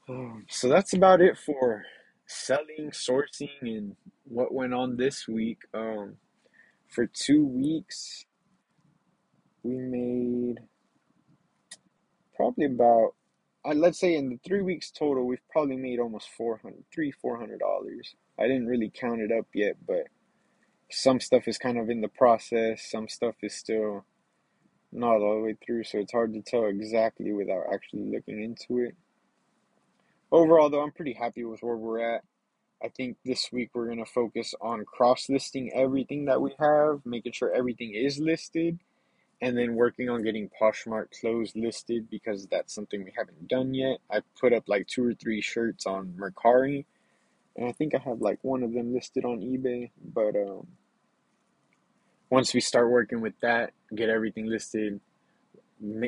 Um, 0.08 0.45
so 0.49 0.69
that's 0.69 0.93
about 0.93 1.21
it 1.21 1.38
for 1.38 1.84
selling, 2.27 2.91
sourcing, 2.91 3.49
and 3.62 3.95
what 4.26 4.54
went 4.54 4.74
on 4.74 4.98
this 4.98 5.28
week. 5.28 5.60
Um, 5.74 6.18
for 6.90 7.08
two 7.08 7.46
weeks, 7.46 8.26
we 9.64 9.78
made 9.78 10.60
probably 12.36 12.66
about, 12.66 13.16
uh, 13.66 13.74
let's 13.74 14.00
say 14.00 14.16
in 14.16 14.30
the 14.30 14.40
three 14.46 14.62
weeks 14.62 14.92
total, 14.92 15.26
we've 15.26 15.48
probably 15.52 15.78
made 15.78 16.00
almost 16.00 16.30
400 16.38 16.84
three, 16.94 17.12
four 17.12 17.38
hundred 17.40 17.60
dollars. 17.60 18.16
I 18.40 18.44
didn't 18.44 18.68
really 18.68 18.92
count 18.94 19.22
it 19.22 19.32
up 19.32 19.48
yet, 19.54 19.76
but 19.88 20.06
some 20.92 21.20
stuff 21.20 21.48
is 21.48 21.58
kind 21.58 21.78
of 21.78 21.90
in 21.90 22.02
the 22.02 22.08
process, 22.08 22.90
some 22.90 23.08
stuff 23.08 23.36
is 23.42 23.56
still 23.56 24.06
not 24.92 25.22
all 25.22 25.36
the 25.36 25.42
way 25.42 25.56
through, 25.66 25.84
so 25.84 26.00
it's 26.00 26.12
hard 26.12 26.34
to 26.34 26.42
tell 26.42 26.66
exactly 26.66 27.34
without 27.34 27.66
actually 27.74 28.06
looking 28.12 28.42
into 28.42 28.84
it. 28.84 28.96
Overall, 30.32 30.70
though, 30.70 30.82
I'm 30.82 30.92
pretty 30.92 31.14
happy 31.14 31.44
with 31.44 31.62
where 31.62 31.76
we're 31.76 32.16
at. 32.16 32.24
I 32.86 32.89
think 32.89 33.17
this 33.26 33.52
week 33.52 33.71
we're 33.74 33.88
going 33.88 33.98
to 33.98 34.06
focus 34.06 34.54
on 34.62 34.86
cross 34.86 35.28
listing 35.28 35.71
everything 35.74 36.26
that 36.26 36.39
we 36.39 36.54
have, 36.60 37.02
making 37.04 37.32
sure 37.32 37.52
everything 37.52 37.95
is 37.95 38.19
listed, 38.19 38.78
and 39.41 39.58
then 39.58 39.74
working 39.74 40.08
on 40.08 40.21
getting 40.21 40.52
Poshmark 40.62 41.08
clothes 41.19 41.54
listed 41.56 42.08
because 42.12 42.45
that's 42.45 42.76
something 42.76 43.04
we 43.04 43.12
haven't 43.17 43.48
done 43.48 43.74
yet. 43.74 43.98
I 44.12 44.21
put 44.39 44.54
up 44.54 44.65
like 44.67 44.86
two 44.86 45.04
or 45.04 45.15
three 45.15 45.41
shirts 45.41 45.88
on 45.88 46.13
Mercari 46.15 46.86
and 47.56 47.67
I 47.67 47.71
think 47.71 47.95
I 47.95 48.00
have 48.00 48.21
like 48.21 48.39
one 48.43 48.62
of 48.62 48.74
them 48.74 48.93
listed 48.93 49.26
on 49.26 49.39
eBay. 49.39 49.89
But 50.13 50.36
um, 50.36 50.67
once 52.30 52.54
we 52.54 52.60
start 52.60 52.91
working 52.91 53.21
with 53.21 53.39
that, 53.41 53.71
get 53.95 54.10
everything 54.10 54.45
listed, 54.48 55.00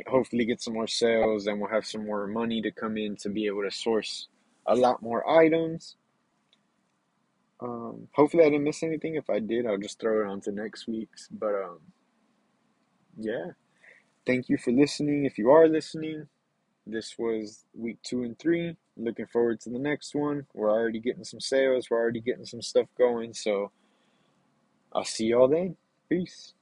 hopefully 0.07 0.45
get 0.45 0.61
some 0.61 0.73
more 0.73 0.87
sales, 0.87 1.47
and 1.47 1.59
we'll 1.59 1.69
have 1.71 1.85
some 1.85 2.05
more 2.05 2.27
money 2.27 2.61
to 2.61 2.71
come 2.71 2.97
in 2.97 3.15
to 3.17 3.29
be 3.29 3.47
able 3.47 3.63
to 3.63 3.71
source 3.71 4.27
a 4.65 4.75
lot 4.75 5.01
more 5.01 5.27
items. 5.29 5.95
Um, 7.59 8.07
hopefully 8.13 8.43
I 8.43 8.49
didn't 8.49 8.65
miss 8.65 8.83
anything. 8.83 9.15
If 9.15 9.29
I 9.29 9.39
did, 9.39 9.65
I'll 9.65 9.77
just 9.77 9.99
throw 9.99 10.21
it 10.21 10.29
on 10.29 10.41
to 10.41 10.51
next 10.51 10.87
week's. 10.87 11.27
But 11.29 11.55
um, 11.55 11.79
yeah, 13.17 13.51
thank 14.25 14.49
you 14.49 14.57
for 14.57 14.71
listening. 14.71 15.25
If 15.25 15.37
you 15.37 15.49
are 15.49 15.67
listening, 15.67 16.27
this 16.85 17.15
was 17.17 17.65
week 17.73 17.97
two 18.03 18.23
and 18.23 18.37
three. 18.37 18.75
Looking 18.95 19.27
forward 19.27 19.59
to 19.61 19.69
the 19.69 19.79
next 19.79 20.15
one. 20.15 20.45
We're 20.53 20.71
already 20.71 20.99
getting 20.99 21.23
some 21.23 21.39
sales. 21.39 21.87
We're 21.89 21.99
already 21.99 22.21
getting 22.21 22.45
some 22.45 22.61
stuff 22.61 22.87
going. 22.97 23.33
So 23.33 23.71
I'll 24.93 25.03
see 25.03 25.25
y'all 25.27 25.47
then. 25.47 25.75
Peace. 26.09 26.53